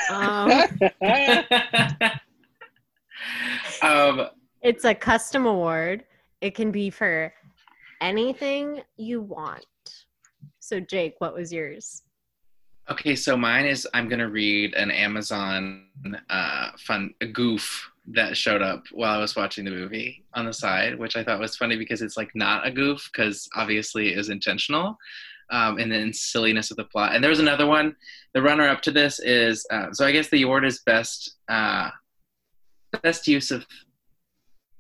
[0.09, 0.49] Um,
[3.81, 4.27] um,
[4.61, 6.05] it's a custom award.
[6.39, 7.33] It can be for
[8.01, 9.65] anything you want.
[10.59, 12.03] So, Jake, what was yours?
[12.91, 15.85] okay, so mine is I'm gonna read an Amazon
[16.29, 20.53] uh, fun a goof that showed up while I was watching the movie on the
[20.53, 24.17] side, which I thought was funny because it's like not a goof because obviously it
[24.17, 24.97] was intentional.
[25.49, 27.13] Um, and then silliness of the plot.
[27.13, 27.93] And there was another one.
[28.33, 31.89] The runner up to this is uh, so I guess the award is best uh,
[33.03, 33.65] best use of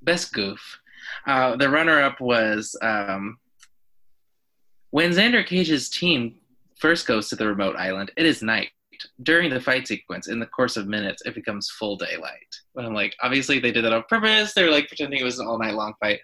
[0.01, 0.79] best goof.
[1.25, 3.37] Uh, the runner up was um,
[4.91, 6.35] when Xander Cage's team
[6.79, 8.11] first goes to the remote island.
[8.17, 8.69] It is night.
[9.23, 12.55] During the fight sequence, in the course of minutes, it becomes full daylight.
[12.77, 14.53] I'm like, obviously they did that on purpose.
[14.53, 16.19] They're like pretending it was an all night long fight.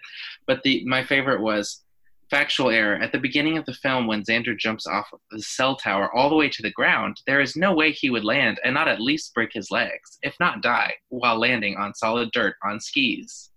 [0.46, 1.82] But the my favorite was
[2.30, 2.96] factual error.
[2.96, 6.28] At the beginning of the film, when Xander jumps off of the cell tower all
[6.28, 9.00] the way to the ground, there is no way he would land and not at
[9.00, 13.47] least break his legs, if not die, while landing on solid dirt on skis.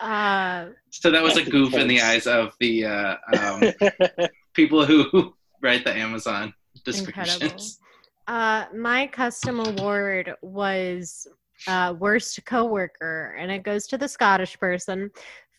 [0.00, 3.62] Uh, So that was a goof in the eyes of the uh, um,
[4.54, 6.54] people who write the Amazon
[6.86, 7.12] incredible.
[7.38, 7.78] descriptions.
[8.26, 11.26] Uh, my custom award was
[11.66, 15.10] uh, worst coworker, and it goes to the Scottish person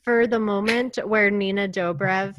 [0.04, 2.36] for the moment where Nina Dobrev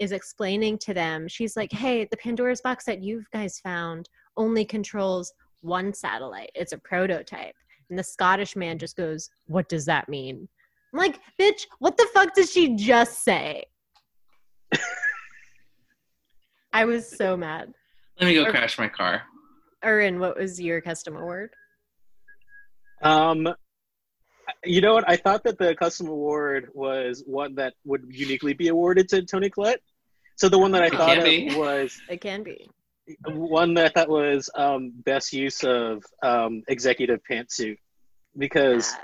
[0.00, 1.28] is explaining to them.
[1.28, 6.50] She's like, "Hey, the Pandora's box that you've guys found only controls one satellite.
[6.54, 7.54] It's a prototype."
[7.90, 10.48] And the Scottish man just goes, "What does that mean?"
[10.94, 13.64] I'm like, "Bitch, what the fuck did she just say?"
[16.72, 17.72] I was so mad.
[18.20, 19.22] Let me go Or- crash my car.
[19.82, 21.50] Erin, what was your custom award?
[23.02, 23.48] Um,
[24.64, 25.08] you know what?
[25.08, 29.50] I thought that the custom award was one that would uniquely be awarded to Toni
[29.50, 29.80] Collette.
[30.36, 31.54] So the one that I It thought can of be.
[31.54, 32.68] was It can be.
[33.26, 37.76] one that I thought was um, best use of um, executive pantsuit
[38.38, 39.00] because Yes.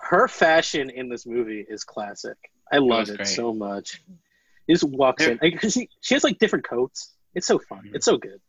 [0.00, 2.36] Her fashion in this movie is classic.
[2.72, 4.02] I love was it so much.
[4.66, 5.38] She just walks There- in.
[5.42, 7.14] Like, she, she has like different coats.
[7.34, 7.78] It's so fun.
[7.84, 7.96] Mm-hmm.
[7.96, 8.40] It's so good.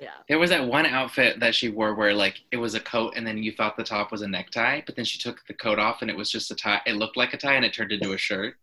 [0.00, 0.10] Yeah.
[0.28, 3.24] There was that one outfit that she wore where like it was a coat and
[3.26, 6.02] then you thought the top was a necktie, but then she took the coat off
[6.02, 6.80] and it was just a tie.
[6.84, 8.56] It looked like a tie and it turned into a shirt.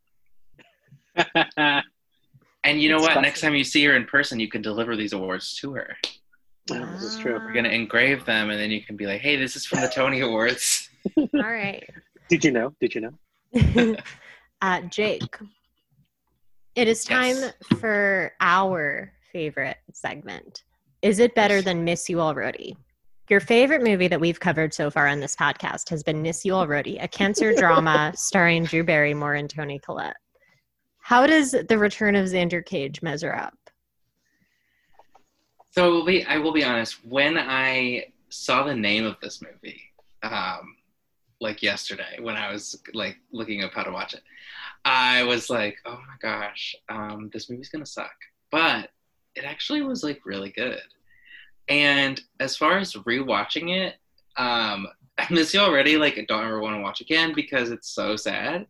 [2.63, 3.13] And you know It's what?
[3.13, 3.23] classic.
[3.23, 5.97] Next time you see her in person, you can deliver these awards to her.
[6.69, 7.36] Yeah, this is true.
[7.39, 7.43] Ah.
[7.43, 9.88] We're gonna engrave them and then you can be like, "Hey, this is from the
[9.89, 11.84] Tony Awards." All right.
[12.32, 12.73] Did you know?
[12.79, 13.95] Did you know?
[14.61, 15.38] uh, Jake,
[16.75, 17.53] it is time Yes.
[17.77, 20.63] for our favorite segment.
[21.01, 21.65] Is it better Yes.
[21.65, 22.77] than Miss You Already?
[23.29, 26.53] Your favorite movie that we've covered so far on this podcast has been Miss You
[26.53, 30.15] Already, a cancer drama starring Drew Barrymore and Toni Collette.
[31.01, 33.57] How does The Return of Xander Cage measure up?
[35.71, 37.03] So I will be, I will be honest.
[37.05, 39.82] When I saw the name of this movie,
[40.23, 40.77] um,
[41.41, 44.21] like yesterday, when I was like looking up how to watch it,
[44.85, 48.13] I was like, "Oh my gosh, um, this movie's gonna suck."
[48.51, 48.91] But
[49.35, 50.81] it actually was like really good.
[51.67, 53.95] And as far as rewatching it,
[54.37, 54.87] um,
[55.17, 55.97] I miss you already.
[55.97, 58.67] Like, I don't ever want to watch again because it's so sad.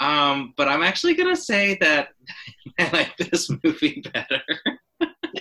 [0.00, 2.10] Um, but I'm actually gonna say that
[2.78, 4.42] I like this movie better.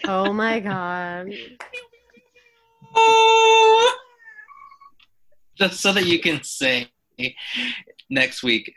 [0.05, 1.31] Oh my God.
[5.57, 6.87] Just so that you can say
[8.09, 8.73] next week,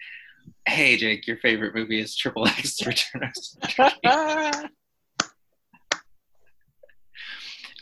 [0.66, 3.92] hey Jake, your favorite movie is Triple X Return of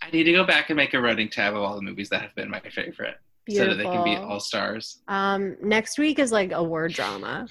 [0.01, 2.23] I need to go back and make a running tab of all the movies that
[2.23, 3.17] have been my favorite.
[3.51, 4.99] So that they can be all stars.
[5.09, 7.47] Um, next week is like a word drama.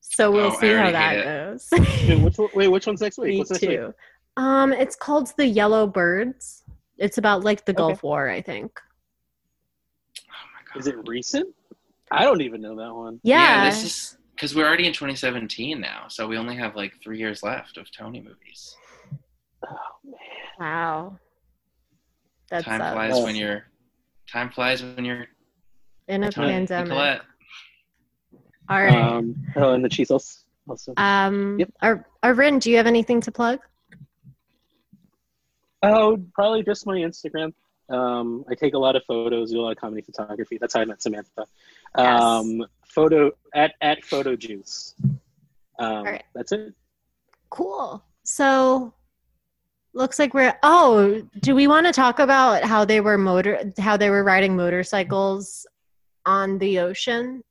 [0.00, 1.68] So we'll Oh, see how that goes.
[1.72, 3.28] wait, which, one- wait, which one's next week?
[3.32, 3.70] Me What's next week?
[3.80, 3.94] too.
[4.38, 6.62] Um, it's called The Yellow Birds.
[6.96, 7.76] It's about like the Okay.
[7.76, 8.72] Gulf War, I think.
[10.74, 10.80] My god.
[10.80, 11.54] Is it recent?
[12.10, 13.20] I don't even know that one.
[13.22, 13.64] Yeah.
[13.70, 17.42] this is because we're already in 2017 now, so we only have like three years
[17.42, 18.76] left of Tony movies.
[19.64, 20.14] Oh man.
[20.58, 21.18] wow.
[22.50, 23.64] That's time uh, flies when you're
[24.30, 25.26] time flies when you're
[26.08, 26.88] in a Tony pandemic.
[26.90, 27.22] Collette.
[28.68, 28.94] All right.
[28.94, 30.92] Um, oh, and the cheese sauce also.
[30.96, 31.72] Um, Yep.
[31.82, 33.60] Ar- Arvin, do you have anything to plug?
[35.82, 37.52] Oh, probably just my Instagram.
[37.88, 40.58] Um, I take a lot of photos, do a lot of comedy photography.
[40.58, 41.46] That's how I met Samantha.
[41.94, 44.94] Um, photo at at Photo Juice.
[45.78, 46.24] Um, right.
[46.34, 46.74] That's it.
[47.50, 48.02] Cool.
[48.22, 48.94] So
[49.92, 53.96] looks like we're oh, do we want to talk about how they were motor how
[53.96, 55.66] they were riding motorcycles
[56.26, 57.42] on the ocean?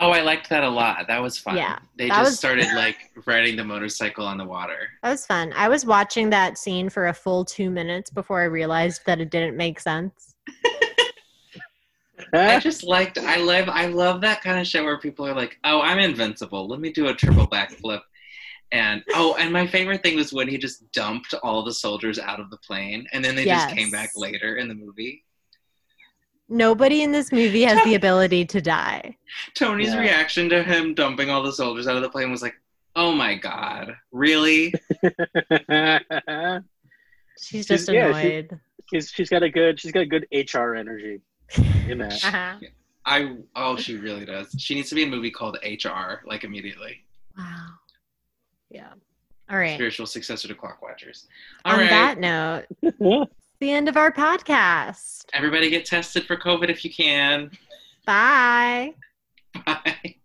[0.00, 1.06] Oh, I liked that a lot.
[1.06, 1.56] That was fun.
[1.56, 4.88] Yeah, They just was- started like riding the motorcycle on the water.
[5.02, 5.52] That was fun.
[5.54, 9.30] I was watching that scene for a full two minutes before I realized that it
[9.30, 10.34] didn't make sense.
[12.32, 15.58] I just liked I love I love that kind of show where people are like,
[15.64, 16.66] "Oh, I'm invincible.
[16.68, 18.00] Let me do a triple backflip."
[18.72, 22.40] And oh, and my favorite thing was when he just dumped all the soldiers out
[22.40, 25.24] of the plane and then they just came back later in the movie.
[26.48, 29.16] Nobody in this movie has the ability to die.
[29.54, 30.00] Toni's Yeah.
[30.00, 32.54] reaction to him dumping all the soldiers out of the plane was like,
[32.96, 34.72] "Oh my god, really?"
[37.38, 38.60] She's She's- just yeah, she- annoyed.
[38.92, 41.20] she's she's got a good she's got a good HR energy
[41.88, 42.22] in that.
[42.24, 42.58] Uh-huh.
[43.06, 44.54] I oh, she really does.
[44.58, 47.04] She needs to be a movie called HR like immediately.
[47.36, 47.66] Wow.
[48.70, 48.92] Yeah.
[49.50, 49.74] All right.
[49.74, 51.26] Spiritual successor to Clockwatchers.
[51.66, 52.64] All On right, that note,
[53.64, 55.24] the end of our podcast.
[55.32, 57.50] everybody get tested for COVID if you can.
[58.04, 58.92] Bye.
[59.64, 60.16] Bye.